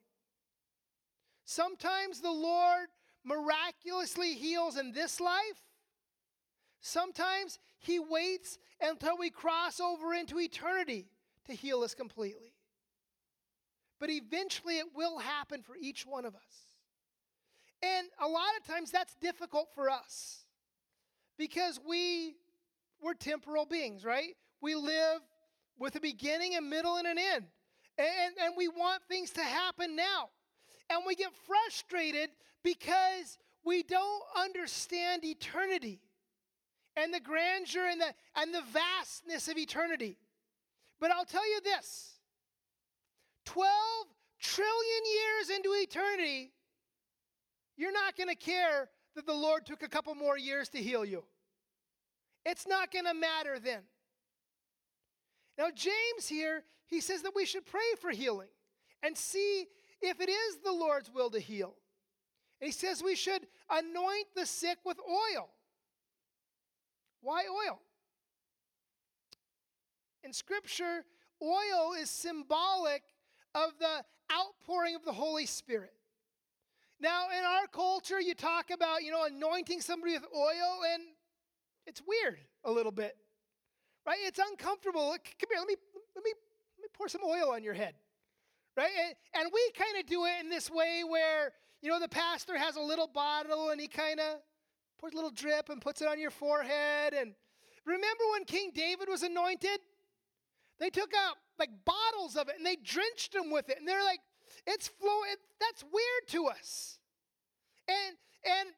Sometimes 1.46 2.20
the 2.20 2.32
Lord 2.32 2.88
miraculously 3.24 4.34
heals 4.34 4.78
in 4.78 4.92
this 4.92 5.20
life. 5.20 5.62
Sometimes 6.84 7.60
He 7.80 7.98
waits 7.98 8.60
until 8.82 9.18
we 9.18 9.30
cross 9.30 9.80
over 9.80 10.14
into 10.14 10.38
eternity 10.38 11.08
to 11.46 11.54
heal 11.54 11.82
us 11.82 11.96
completely. 11.96 12.54
But 14.02 14.10
eventually 14.10 14.80
it 14.80 14.88
will 14.94 15.18
happen 15.18 15.62
for 15.64 15.78
each 15.82 16.06
one 16.06 16.26
of 16.26 16.36
us. 16.36 16.68
And 17.82 18.08
a 18.22 18.28
lot 18.28 18.50
of 18.60 18.68
times 18.68 18.92
that's 18.92 19.16
difficult 19.16 19.70
for 19.74 19.90
us 19.90 20.44
because 21.38 21.80
we 21.88 22.36
we're 23.02 23.14
temporal 23.14 23.66
beings, 23.66 24.04
right? 24.04 24.36
We 24.62 24.76
live 24.76 25.22
with 25.80 25.96
a 25.96 26.02
beginning, 26.02 26.56
a 26.56 26.62
middle, 26.62 26.98
and 26.98 27.08
an 27.08 27.18
end. 27.18 27.46
And, 27.98 28.36
and 28.42 28.54
we 28.58 28.68
want 28.68 29.04
things 29.08 29.32
to 29.32 29.42
happen 29.42 29.96
now. 29.96 30.30
And 30.90 31.04
we 31.08 31.16
get 31.16 31.32
frustrated 31.46 32.30
because 32.62 33.38
we 33.66 33.84
don't 33.84 34.24
understand 34.38 35.24
eternity 35.24 36.02
and 36.96 37.14
the 37.14 37.20
grandeur 37.20 37.88
and 37.88 38.00
the, 38.00 38.14
and 38.36 38.54
the 38.54 38.64
vastness 38.72 39.48
of 39.48 39.58
eternity. 39.58 40.18
But 41.00 41.12
I'll 41.12 41.26
tell 41.26 41.48
you 41.48 41.62
this 41.62 42.14
12 43.46 43.70
trillion 44.40 45.04
years 45.14 45.58
into 45.58 45.70
eternity, 45.82 46.52
you're 47.76 47.92
not 47.92 48.16
going 48.16 48.30
to 48.30 48.36
care 48.36 48.90
that 49.16 49.26
the 49.26 49.34
Lord 49.34 49.66
took 49.66 49.84
a 49.84 49.90
couple 49.90 50.14
more 50.16 50.38
years 50.38 50.70
to 50.70 50.78
heal 50.80 51.06
you. 51.06 51.24
It's 52.46 52.68
not 52.68 52.92
going 52.92 53.06
to 53.06 53.14
matter 53.14 53.60
then. 53.60 53.82
Now, 55.58 55.68
James 55.74 56.28
here, 56.28 56.64
he 56.88 57.00
says 57.00 57.22
that 57.22 57.36
we 57.36 57.46
should 57.46 57.66
pray 57.66 57.82
for 58.02 58.10
healing 58.10 58.50
and 59.02 59.16
see 59.16 59.66
if 60.02 60.20
it 60.20 60.30
is 60.30 60.58
the 60.64 60.72
Lord's 60.72 61.12
will 61.14 61.30
to 61.30 61.40
heal. 61.40 61.76
And 62.60 62.68
he 62.68 62.72
says 62.72 63.04
we 63.04 63.16
should 63.16 63.46
anoint 63.70 64.28
the 64.36 64.46
sick 64.46 64.80
with 64.86 64.98
oil. 65.08 65.50
Why 67.24 67.44
oil? 67.44 67.80
In 70.24 70.34
Scripture, 70.34 71.06
oil 71.42 71.94
is 72.00 72.10
symbolic 72.10 73.02
of 73.56 73.72
the 73.80 74.04
outpouring 74.32 74.96
of 74.96 75.06
the 75.06 75.14
Holy 75.14 75.46
Spirit. 75.46 75.94
Now, 77.00 77.28
in 77.38 77.44
our 77.44 77.68
culture, 77.68 78.20
you 78.22 78.36
talk 78.36 78.72
about, 78.72 79.04
you 79.04 79.12
know, 79.12 79.26
anointing 79.26 79.82
somebody 79.82 80.14
with 80.14 80.26
oil, 80.36 80.82
and 80.94 81.04
it's 81.86 82.02
weird 82.06 82.40
a 82.64 82.72
little 82.72 82.92
bit, 82.92 83.16
right? 84.06 84.20
It's 84.26 84.40
uncomfortable. 84.40 85.16
Come 85.40 85.50
here, 85.50 85.60
let 85.60 85.68
me, 85.68 85.76
let 86.16 86.24
me, 86.24 86.32
let 86.78 86.84
me 86.84 86.90
pour 86.94 87.08
some 87.08 87.22
oil 87.26 87.52
on 87.52 87.64
your 87.64 87.74
head, 87.74 87.94
right? 88.78 88.92
And, 89.06 89.16
and 89.36 89.52
we 89.54 89.72
kind 89.78 89.98
of 90.00 90.06
do 90.06 90.26
it 90.26 90.42
in 90.42 90.50
this 90.50 90.70
way 90.70 91.04
where, 91.08 91.52
you 91.82 91.90
know, 91.90 92.00
the 92.00 92.10
pastor 92.10 92.58
has 92.58 92.76
a 92.76 92.82
little 92.82 93.08
bottle 93.08 93.70
and 93.70 93.80
he 93.80 93.88
kind 93.88 94.20
of 94.20 94.40
pours 95.04 95.12
a 95.12 95.16
little 95.18 95.32
drip 95.32 95.68
and 95.68 95.82
puts 95.82 96.02
it 96.02 96.08
on 96.08 96.18
your 96.18 96.32
forehead. 96.32 97.14
And 97.14 97.34
remember 97.86 98.24
when 98.32 98.46
King 98.46 98.72
David 98.74 99.10
was 99.10 99.22
anointed? 99.22 99.80
They 100.80 100.90
took 100.90 101.12
out 101.14 101.36
like 101.60 101.70
bottles 101.84 102.38
of 102.38 102.48
it 102.48 102.56
and 102.58 102.66
they 102.66 102.78
drenched 102.78 103.36
him 103.36 103.52
with 103.52 103.70
it. 103.70 103.80
And 103.80 103.88
they're 103.88 104.04
like, 104.04 104.22
it's 104.66 104.88
flowing. 104.88 105.36
That's 105.60 105.84
weird 105.84 106.28
to 106.30 106.46
us. 106.48 107.00
And 107.90 108.16
and 108.46 108.70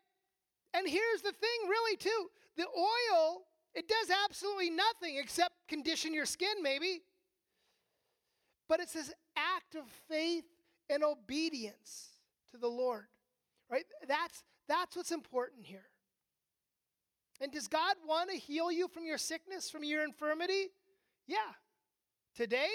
and 0.74 0.90
here's 0.90 1.22
the 1.22 1.32
thing, 1.32 1.70
really, 1.70 1.96
too. 1.96 2.28
The 2.58 2.66
oil, 2.66 3.44
it 3.76 3.88
does 3.88 4.10
absolutely 4.26 4.72
nothing 4.72 5.18
except 5.18 5.54
condition 5.70 6.14
your 6.14 6.26
skin, 6.26 6.62
maybe. 6.62 7.02
But 8.68 8.80
it's 8.80 8.94
this 8.94 9.14
act 9.38 9.76
of 9.76 9.84
faith 10.10 10.44
and 10.90 11.04
obedience 11.04 12.10
to 12.52 12.58
the 12.58 12.68
Lord. 12.68 13.06
Right? 13.70 13.86
That's 14.08 14.44
that's 14.68 14.96
what's 14.96 15.12
important 15.12 15.66
here. 15.68 15.86
And 17.42 17.52
does 17.52 17.68
God 17.68 17.96
want 18.08 18.30
to 18.30 18.38
heal 18.38 18.72
you 18.72 18.88
from 18.88 19.06
your 19.06 19.18
sickness, 19.18 19.70
from 19.70 19.84
your 19.84 20.04
infirmity? 20.04 20.70
Yeah. 21.28 21.38
Today? 22.36 22.70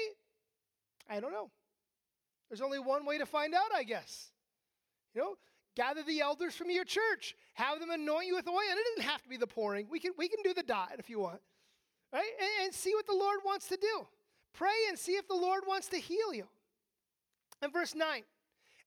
I 1.08 1.20
don't 1.20 1.32
know. 1.32 1.50
There's 2.48 2.60
only 2.60 2.78
one 2.78 3.06
way 3.06 3.18
to 3.18 3.26
find 3.26 3.54
out, 3.54 3.74
I 3.74 3.84
guess. 3.84 4.30
You 5.14 5.22
know, 5.22 5.34
gather 5.76 6.02
the 6.02 6.20
elders 6.20 6.54
from 6.54 6.70
your 6.70 6.84
church, 6.84 7.34
have 7.54 7.80
them 7.80 7.90
anoint 7.90 8.26
you 8.26 8.34
with 8.34 8.48
oil. 8.48 8.58
And 8.68 8.78
it 8.78 8.84
doesn't 8.96 9.10
have 9.10 9.22
to 9.22 9.28
be 9.28 9.36
the 9.36 9.46
pouring. 9.46 9.86
We 9.90 9.98
can, 9.98 10.12
we 10.18 10.28
can 10.28 10.42
do 10.42 10.52
the 10.52 10.62
dot 10.62 10.92
if 10.98 11.08
you 11.08 11.20
want. 11.20 11.40
Right? 12.12 12.30
And, 12.38 12.66
and 12.66 12.74
see 12.74 12.94
what 12.94 13.06
the 13.06 13.14
Lord 13.14 13.40
wants 13.44 13.68
to 13.68 13.76
do. 13.76 14.06
Pray 14.52 14.68
and 14.88 14.98
see 14.98 15.12
if 15.12 15.26
the 15.28 15.34
Lord 15.34 15.62
wants 15.66 15.88
to 15.88 15.96
heal 15.96 16.34
you. 16.34 16.46
And 17.62 17.72
verse 17.72 17.94
9. 17.94 18.22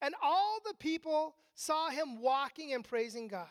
And 0.01 0.13
all 0.21 0.59
the 0.65 0.73
people 0.75 1.35
saw 1.55 1.89
him 1.89 2.21
walking 2.21 2.73
and 2.73 2.83
praising 2.83 3.27
God 3.27 3.47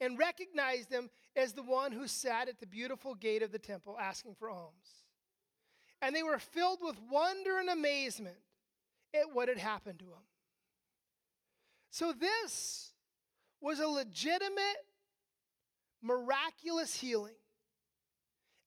and 0.00 0.18
recognized 0.18 0.90
him 0.90 1.10
as 1.36 1.52
the 1.52 1.62
one 1.62 1.92
who 1.92 2.06
sat 2.06 2.48
at 2.48 2.60
the 2.60 2.66
beautiful 2.66 3.14
gate 3.14 3.42
of 3.42 3.52
the 3.52 3.58
temple 3.58 3.96
asking 4.00 4.34
for 4.34 4.50
alms. 4.50 5.04
And 6.00 6.14
they 6.14 6.22
were 6.22 6.38
filled 6.38 6.78
with 6.82 6.96
wonder 7.10 7.58
and 7.58 7.68
amazement 7.68 8.36
at 9.14 9.32
what 9.34 9.48
had 9.48 9.58
happened 9.58 9.98
to 10.00 10.06
him. 10.06 10.26
So, 11.90 12.12
this 12.12 12.92
was 13.60 13.80
a 13.80 13.88
legitimate, 13.88 14.84
miraculous 16.02 16.94
healing. 16.94 17.34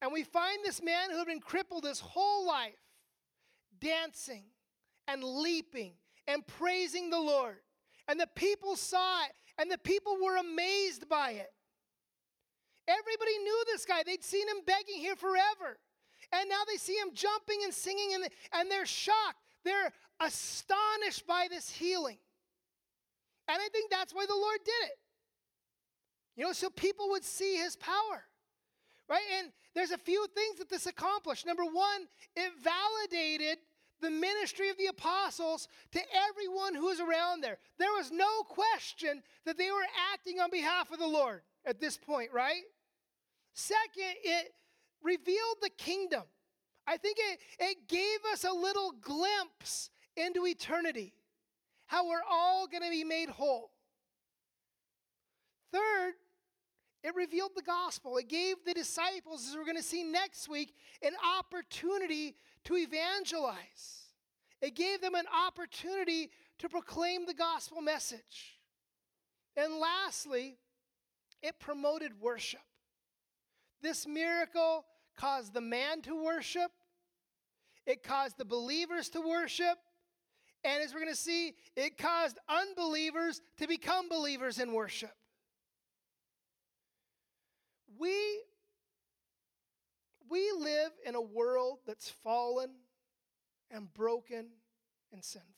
And 0.01 0.11
we 0.11 0.23
find 0.23 0.59
this 0.63 0.81
man 0.81 1.11
who 1.11 1.17
had 1.17 1.27
been 1.27 1.39
crippled 1.39 1.85
his 1.85 1.99
whole 1.99 2.45
life 2.45 2.73
dancing 3.79 4.43
and 5.07 5.23
leaping 5.23 5.93
and 6.27 6.45
praising 6.45 7.09
the 7.09 7.19
Lord. 7.19 7.57
And 8.07 8.19
the 8.19 8.29
people 8.35 8.75
saw 8.75 9.23
it, 9.25 9.31
and 9.61 9.69
the 9.69 9.77
people 9.77 10.17
were 10.19 10.37
amazed 10.37 11.07
by 11.07 11.31
it. 11.31 11.53
Everybody 12.87 13.37
knew 13.43 13.63
this 13.67 13.85
guy, 13.85 14.01
they'd 14.03 14.23
seen 14.23 14.47
him 14.47 14.57
begging 14.65 14.95
here 14.95 15.15
forever. 15.15 15.77
And 16.33 16.49
now 16.49 16.61
they 16.67 16.77
see 16.77 16.95
him 16.95 17.09
jumping 17.13 17.59
and 17.63 17.71
singing, 17.71 18.15
and, 18.15 18.23
and 18.53 18.71
they're 18.71 18.87
shocked. 18.87 19.37
They're 19.63 19.93
astonished 20.19 21.27
by 21.27 21.45
this 21.47 21.69
healing. 21.69 22.17
And 23.47 23.61
I 23.61 23.69
think 23.69 23.91
that's 23.91 24.15
why 24.15 24.25
the 24.25 24.33
Lord 24.33 24.57
did 24.65 24.89
it. 24.89 24.97
You 26.35 26.45
know, 26.45 26.53
so 26.53 26.71
people 26.71 27.09
would 27.09 27.23
see 27.23 27.57
his 27.57 27.75
power. 27.75 28.23
Right? 29.07 29.21
And 29.39 29.51
there's 29.75 29.91
a 29.91 29.97
few 29.97 30.25
things 30.33 30.57
that 30.57 30.69
this 30.69 30.87
accomplished. 30.87 31.45
Number 31.45 31.65
one, 31.65 32.07
it 32.35 32.51
validated 32.63 33.59
the 34.01 34.09
ministry 34.09 34.69
of 34.69 34.77
the 34.77 34.87
apostles 34.87 35.67
to 35.91 35.99
everyone 36.29 36.75
who 36.75 36.85
was 36.85 36.99
around 36.99 37.41
there. 37.41 37.57
There 37.77 37.91
was 37.91 38.11
no 38.11 38.43
question 38.43 39.21
that 39.45 39.57
they 39.57 39.69
were 39.71 39.87
acting 40.13 40.39
on 40.39 40.49
behalf 40.51 40.91
of 40.91 40.99
the 40.99 41.07
Lord 41.07 41.41
at 41.65 41.79
this 41.79 41.97
point, 41.97 42.31
right? 42.33 42.63
Second, 43.53 44.15
it 44.23 44.53
revealed 45.03 45.57
the 45.61 45.69
kingdom. 45.77 46.23
I 46.87 46.97
think 46.97 47.17
it, 47.19 47.39
it 47.59 47.87
gave 47.87 48.19
us 48.31 48.43
a 48.43 48.51
little 48.51 48.93
glimpse 49.01 49.89
into 50.17 50.45
eternity, 50.45 51.13
how 51.85 52.07
we're 52.07 52.25
all 52.29 52.67
going 52.67 52.83
to 52.83 52.89
be 52.89 53.03
made 53.03 53.29
whole. 53.29 53.71
Third, 55.71 56.13
it 57.03 57.15
revealed 57.15 57.51
the 57.55 57.63
gospel. 57.63 58.17
It 58.17 58.29
gave 58.29 58.57
the 58.65 58.73
disciples, 58.73 59.47
as 59.47 59.55
we're 59.55 59.65
going 59.65 59.77
to 59.77 59.83
see 59.83 60.03
next 60.03 60.47
week, 60.47 60.73
an 61.01 61.13
opportunity 61.39 62.35
to 62.65 62.75
evangelize. 62.75 64.05
It 64.61 64.75
gave 64.75 65.01
them 65.01 65.15
an 65.15 65.25
opportunity 65.47 66.29
to 66.59 66.69
proclaim 66.69 67.25
the 67.25 67.33
gospel 67.33 67.81
message. 67.81 68.59
And 69.57 69.79
lastly, 69.79 70.57
it 71.41 71.59
promoted 71.59 72.19
worship. 72.21 72.61
This 73.81 74.07
miracle 74.07 74.85
caused 75.17 75.53
the 75.53 75.61
man 75.61 76.01
to 76.03 76.23
worship, 76.23 76.71
it 77.85 78.03
caused 78.03 78.37
the 78.37 78.45
believers 78.45 79.09
to 79.09 79.21
worship, 79.21 79.77
and 80.63 80.83
as 80.83 80.93
we're 80.93 81.01
going 81.01 81.11
to 81.11 81.19
see, 81.19 81.53
it 81.75 81.97
caused 81.97 82.37
unbelievers 82.47 83.41
to 83.57 83.67
become 83.67 84.07
believers 84.07 84.59
in 84.59 84.73
worship. 84.73 85.11
We, 87.99 88.13
we 90.31 90.51
live 90.57 90.91
in 91.05 91.15
a 91.15 91.21
world 91.21 91.79
that's 91.85 92.09
fallen 92.09 92.71
and 93.69 93.93
broken 93.93 94.47
and 95.11 95.23
sinful. 95.23 95.49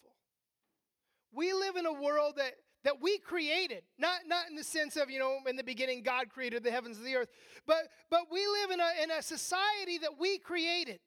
We 1.31 1.53
live 1.53 1.75
in 1.75 1.85
a 1.85 1.93
world 1.93 2.33
that 2.37 2.53
that 2.83 3.01
we 3.01 3.17
created 3.17 3.83
not, 3.97 4.21
not 4.27 4.49
in 4.49 4.57
the 4.57 4.63
sense 4.63 4.97
of 4.97 5.09
you 5.09 5.17
know 5.19 5.37
in 5.47 5.55
the 5.55 5.63
beginning 5.63 6.03
god 6.03 6.29
created 6.29 6.63
the 6.63 6.71
heavens 6.71 6.97
and 6.97 7.05
the 7.05 7.15
earth 7.15 7.29
but 7.65 7.87
but 8.09 8.23
we 8.29 8.45
live 8.45 8.71
in 8.71 8.79
a, 8.81 9.03
in 9.03 9.11
a 9.11 9.21
society 9.21 9.99
that 9.99 10.19
we 10.19 10.37
created. 10.37 10.99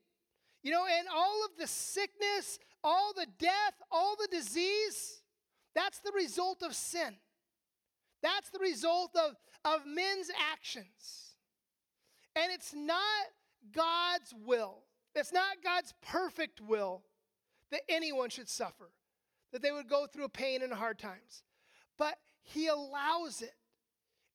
You 0.63 0.73
know 0.73 0.85
and 0.87 1.07
all 1.15 1.45
of 1.45 1.51
the 1.59 1.67
sickness 1.67 2.59
all 2.83 3.13
the 3.15 3.27
death 3.39 3.75
all 3.93 4.17
the 4.17 4.29
disease 4.35 5.21
that's 5.77 5.99
the 5.99 6.13
result 6.13 6.63
of 6.63 6.75
sin. 6.75 7.17
That's 8.23 8.49
the 8.49 8.59
result 8.59 9.15
of, 9.15 9.37
of 9.63 9.87
men's 9.87 10.31
actions. 10.51 11.35
And 12.35 12.51
it's 12.51 12.73
not 12.75 13.27
god's 13.75 14.35
will 14.45 14.79
it's 15.15 15.33
not 15.33 15.63
god's 15.63 15.95
perfect 16.03 16.61
will 16.61 17.03
that 17.71 17.83
anyone 17.89 18.31
should 18.31 18.49
suffer 18.49 18.91
that 19.53 19.63
they 19.63 19.71
would 19.71 19.89
go 19.89 20.07
through 20.07 20.29
pain 20.29 20.63
and 20.63 20.73
hard 20.73 20.99
times 20.99 21.43
but 21.99 22.17
he 22.43 22.69
allows 22.69 23.43
it 23.43 23.55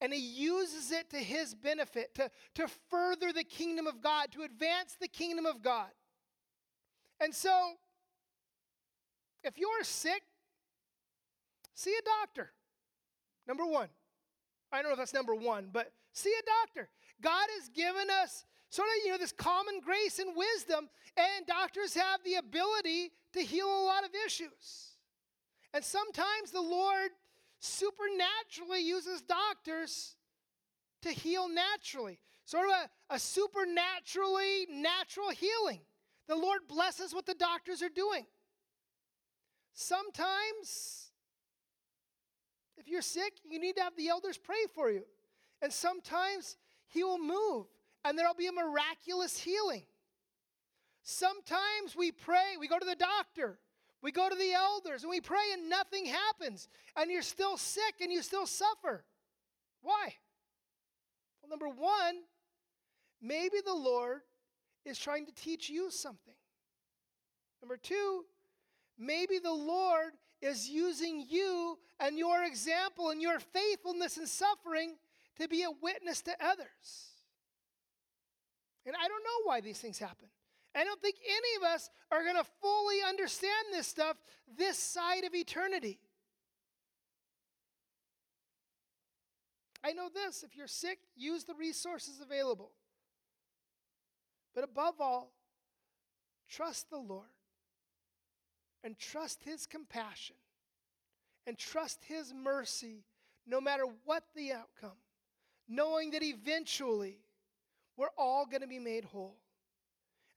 and 0.01 0.11
he 0.11 0.19
uses 0.19 0.91
it 0.91 1.11
to 1.11 1.17
his 1.17 1.53
benefit 1.53 2.15
to, 2.15 2.29
to 2.55 2.67
further 2.89 3.31
the 3.31 3.43
kingdom 3.43 3.85
of 3.85 4.01
God, 4.01 4.31
to 4.31 4.41
advance 4.41 4.97
the 4.99 5.07
kingdom 5.07 5.45
of 5.45 5.61
God. 5.61 5.89
And 7.19 7.33
so, 7.33 7.73
if 9.43 9.59
you're 9.59 9.83
sick, 9.83 10.23
see 11.75 11.93
a 11.93 12.01
doctor. 12.19 12.51
Number 13.47 13.65
one. 13.65 13.89
I 14.71 14.77
don't 14.77 14.85
know 14.85 14.93
if 14.93 14.99
that's 14.99 15.13
number 15.13 15.35
one, 15.35 15.69
but 15.71 15.91
see 16.13 16.33
a 16.33 16.65
doctor. 16.65 16.89
God 17.21 17.47
has 17.59 17.69
given 17.69 18.07
us 18.23 18.45
sort 18.71 18.87
of, 18.87 19.05
you 19.05 19.11
know, 19.11 19.17
this 19.17 19.33
common 19.33 19.81
grace 19.83 20.17
and 20.17 20.35
wisdom, 20.35 20.89
and 21.17 21.45
doctors 21.45 21.93
have 21.93 22.23
the 22.23 22.35
ability 22.35 23.11
to 23.33 23.41
heal 23.41 23.67
a 23.67 23.85
lot 23.85 24.03
of 24.03 24.11
issues. 24.25 24.95
And 25.73 25.83
sometimes 25.83 26.51
the 26.51 26.61
Lord 26.61 27.11
supernaturally 27.59 28.79
uses 28.79 29.21
doctors 29.21 30.15
to 31.01 31.09
heal 31.09 31.49
naturally, 31.49 32.19
sort 32.45 32.67
of 32.67 32.71
a, 32.71 33.15
a 33.15 33.19
supernaturally 33.19 34.67
natural 34.71 35.29
healing. 35.29 35.81
The 36.27 36.35
Lord 36.35 36.61
blesses 36.69 37.13
what 37.13 37.25
the 37.25 37.33
doctors 37.33 37.83
are 37.83 37.89
doing. 37.89 38.25
Sometimes, 39.73 41.11
if 42.77 42.87
you're 42.87 43.01
sick, 43.01 43.33
you 43.43 43.59
need 43.59 43.75
to 43.75 43.83
have 43.83 43.97
the 43.97 44.07
elders 44.07 44.37
pray 44.37 44.65
for 44.73 44.89
you. 44.89 45.03
And 45.61 45.73
sometimes 45.73 46.55
He 46.87 47.03
will 47.03 47.19
move 47.19 47.67
and 48.03 48.17
there'll 48.17 48.33
be 48.33 48.47
a 48.47 48.51
miraculous 48.51 49.37
healing. 49.37 49.83
Sometimes 51.03 51.95
we 51.97 52.11
pray, 52.11 52.57
we 52.59 52.67
go 52.67 52.79
to 52.79 52.85
the 52.85 52.95
doctor, 52.95 53.57
we 54.01 54.11
go 54.11 54.29
to 54.29 54.35
the 54.35 54.53
elders, 54.53 55.03
and 55.03 55.09
we 55.09 55.21
pray 55.21 55.51
and 55.53 55.69
nothing 55.69 56.05
happens, 56.05 56.67
and 56.95 57.11
you're 57.11 57.21
still 57.21 57.57
sick 57.57 57.95
and 58.01 58.11
you 58.11 58.21
still 58.21 58.45
suffer. 58.45 59.03
Why? 59.81 60.15
Well, 61.41 61.49
number 61.49 61.69
one, 61.69 62.21
maybe 63.21 63.57
the 63.65 63.73
Lord 63.73 64.21
is 64.85 64.97
trying 64.97 65.25
to 65.25 65.33
teach 65.33 65.69
you 65.69 65.91
something. 65.91 66.33
Number 67.61 67.77
two, 67.77 68.25
maybe 68.97 69.39
the 69.39 69.53
Lord 69.53 70.13
is 70.41 70.67
using 70.67 71.25
you 71.27 71.77
and 71.99 72.17
your 72.17 72.43
example 72.43 73.11
and 73.11 73.21
your 73.21 73.39
faithfulness 73.39 74.17
in 74.17 74.25
suffering 74.25 74.95
to 75.39 75.47
be 75.47 75.63
a 75.63 75.71
witness 75.81 76.21
to 76.23 76.31
others. 76.43 77.10
And 78.85 78.95
I 78.95 79.07
don't 79.07 79.23
know 79.23 79.45
why 79.45 79.61
these 79.61 79.79
things 79.79 79.99
happen. 79.99 80.27
I 80.73 80.83
don't 80.83 81.01
think 81.01 81.15
any 81.25 81.65
of 81.65 81.73
us 81.73 81.89
are 82.11 82.23
going 82.23 82.37
to 82.37 82.45
fully 82.61 82.97
understand 83.07 83.67
this 83.71 83.87
stuff 83.87 84.17
this 84.57 84.77
side 84.77 85.23
of 85.23 85.35
eternity. 85.35 85.99
I 89.83 89.93
know 89.93 90.09
this 90.13 90.43
if 90.43 90.55
you're 90.55 90.67
sick, 90.67 90.99
use 91.15 91.43
the 91.43 91.55
resources 91.55 92.21
available. 92.21 92.71
But 94.53 94.63
above 94.63 94.95
all, 94.99 95.31
trust 96.49 96.89
the 96.89 96.97
Lord 96.97 97.27
and 98.83 98.97
trust 98.97 99.43
His 99.43 99.65
compassion 99.65 100.35
and 101.47 101.57
trust 101.57 102.03
His 102.05 102.33
mercy 102.33 103.05
no 103.47 103.59
matter 103.59 103.85
what 104.05 104.23
the 104.35 104.53
outcome, 104.53 104.97
knowing 105.67 106.11
that 106.11 106.23
eventually 106.23 107.17
we're 107.97 108.07
all 108.17 108.45
going 108.45 108.61
to 108.61 108.67
be 108.67 108.79
made 108.79 109.05
whole. 109.05 109.37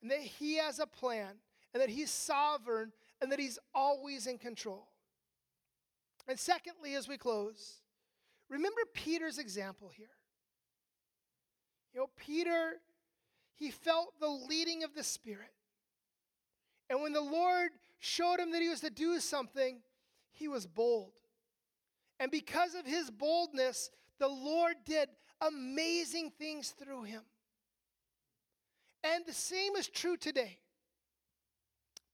And 0.02 0.10
that 0.10 0.20
He 0.20 0.56
has 0.56 0.78
a 0.78 0.86
plan, 0.86 1.30
and 1.72 1.82
that 1.82 1.88
He's 1.88 2.10
sovereign, 2.10 2.92
and 3.20 3.32
that 3.32 3.38
He's 3.38 3.58
always 3.74 4.26
in 4.26 4.38
control. 4.38 4.88
And 6.28 6.38
secondly, 6.38 6.94
as 6.94 7.08
we 7.08 7.18
close, 7.18 7.80
remember 8.48 8.80
Peter's 8.92 9.38
example 9.38 9.90
here. 9.94 10.06
You 11.92 12.00
know, 12.00 12.10
Peter, 12.16 12.80
he 13.54 13.70
felt 13.70 14.18
the 14.20 14.28
leading 14.28 14.82
of 14.82 14.94
the 14.94 15.04
Spirit. 15.04 15.52
And 16.90 17.00
when 17.02 17.12
the 17.12 17.20
Lord 17.20 17.70
showed 17.98 18.40
him 18.40 18.52
that 18.52 18.60
he 18.60 18.68
was 18.68 18.80
to 18.80 18.90
do 18.90 19.20
something, 19.20 19.80
he 20.32 20.48
was 20.48 20.66
bold. 20.66 21.12
And 22.18 22.30
because 22.30 22.74
of 22.74 22.84
his 22.84 23.10
boldness, 23.10 23.90
the 24.18 24.28
Lord 24.28 24.74
did 24.84 25.08
amazing 25.40 26.32
things 26.38 26.70
through 26.70 27.04
him. 27.04 27.22
And 29.04 29.26
the 29.26 29.34
same 29.34 29.76
is 29.76 29.86
true 29.86 30.16
today. 30.16 30.58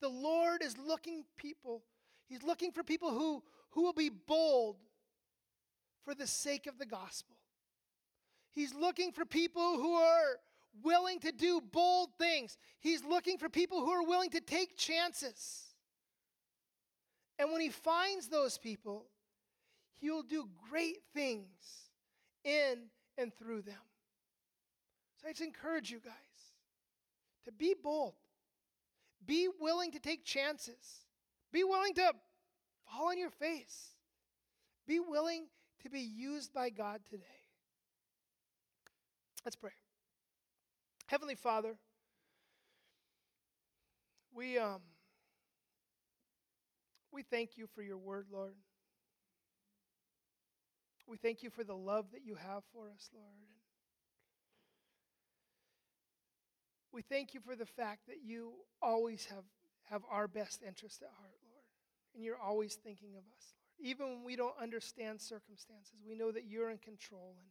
The 0.01 0.09
Lord 0.09 0.62
is 0.62 0.76
looking 0.76 1.24
people, 1.38 1.84
He's 2.26 2.43
looking 2.43 2.72
for 2.72 2.82
people 2.82 3.11
who, 3.11 3.43
who 3.70 3.82
will 3.82 3.93
be 3.93 4.09
bold 4.11 4.76
for 6.05 6.14
the 6.14 6.26
sake 6.26 6.66
of 6.66 6.78
the 6.78 6.86
gospel. 6.86 7.36
He's 8.51 8.74
looking 8.74 9.12
for 9.12 9.24
people 9.24 9.76
who 9.76 9.95
are 9.95 10.38
willing 10.82 11.20
to 11.20 11.32
do 11.32 11.61
bold 11.61 12.11
things. 12.18 12.57
He's 12.80 13.05
looking 13.05 13.38
for 13.38 13.49
people 13.49 13.80
who 13.80 13.91
are 13.91 14.05
willing 14.05 14.30
to 14.30 14.41
take 14.41 14.76
chances. 14.76 15.66
And 17.38 17.53
when 17.53 17.61
he 17.61 17.68
finds 17.68 18.28
those 18.28 18.59
people, 18.59 19.07
he 19.99 20.11
will 20.11 20.22
do 20.22 20.49
great 20.70 20.99
things 21.14 21.91
in 22.45 22.78
and 23.18 23.32
through 23.34 23.62
them. 23.62 23.74
So 25.20 25.28
I 25.28 25.32
just 25.32 25.43
encourage 25.43 25.91
you 25.91 25.99
guys 25.99 26.30
to 27.45 27.53
be 27.53 27.74
bold, 27.82 28.14
be 29.26 29.49
willing 29.61 29.93
to 29.93 29.99
take 29.99 30.24
chances, 30.24 31.05
be 31.53 31.64
willing 31.64 31.95
to 31.95 32.12
fall 32.86 33.09
on 33.09 33.18
your 33.18 33.30
face, 33.30 33.95
be 34.86 35.01
willing 35.01 35.47
to 35.82 35.91
be 35.91 36.01
used 36.01 36.53
by 36.53 36.70
God 36.70 37.01
today. 37.09 37.24
Let's 39.45 39.57
pray. 39.57 39.72
Heavenly 41.07 41.34
Father, 41.34 41.76
we 44.34 44.59
um 44.59 44.80
we 47.12 47.22
thank 47.22 47.57
you 47.57 47.66
for 47.74 47.82
your 47.82 47.99
word, 47.99 48.26
Lord. 48.32 48.55
We 51.09 51.16
thank 51.16 51.43
you 51.43 51.51
for 51.51 51.64
the 51.64 51.74
love 51.74 52.07
that 52.12 52.24
you 52.24 52.36
have 52.36 52.62
for 52.72 52.88
us, 52.88 53.11
Lord. 53.12 53.60
We 56.93 57.03
thank 57.03 57.34
you 57.34 57.41
for 57.41 57.55
the 57.55 57.66
fact 57.66 58.07
that 58.09 58.18
you 58.24 58.53
always 58.82 59.26
have, 59.26 59.45
have 59.91 60.03
our 60.11 60.26
best 60.26 60.62
interest 60.66 61.03
at 61.03 61.09
heart, 61.20 61.38
Lord. 61.49 61.64
And 62.14 62.24
you're 62.24 62.38
always 62.38 62.74
thinking 62.74 63.11
of 63.11 63.22
us, 63.36 63.55
Lord. 63.55 63.88
Even 63.91 64.09
when 64.09 64.24
we 64.24 64.36
don't 64.36 64.55
understand 64.61 65.20
circumstances, 65.20 65.95
we 66.07 66.14
know 66.14 66.32
that 66.32 66.45
you're 66.47 66.70
in 66.70 66.78
control 66.78 67.36
and, 67.38 67.49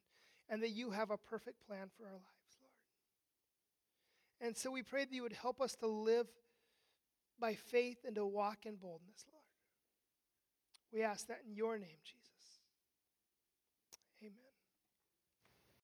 and 0.50 0.64
that 0.64 0.76
you 0.76 0.92
have 0.92 1.12
a 1.12 1.18
perfect 1.18 1.66
plan 1.66 1.90
for 1.98 2.06
our 2.06 2.12
lives, 2.12 2.58
Lord. 2.62 4.48
And 4.48 4.58
so 4.58 4.72
we 4.72 4.84
pray 4.84 5.06
that 5.06 5.14
you 5.14 5.24
would 5.24 5.34
help 5.34 5.62
us 5.62 5.76
to 5.78 5.88
live 5.88 6.28
by 7.40 7.56
faith 7.56 8.00
and 8.06 8.16
to 8.16 8.26
walk 8.26 8.66
in 8.66 8.76
boldness, 8.76 9.26
Lord. 9.32 9.44
We 10.92 11.04
ask 11.04 11.28
that 11.28 11.42
in 11.48 11.56
your 11.56 11.78
name, 11.78 11.98
Jesus. 12.04 12.19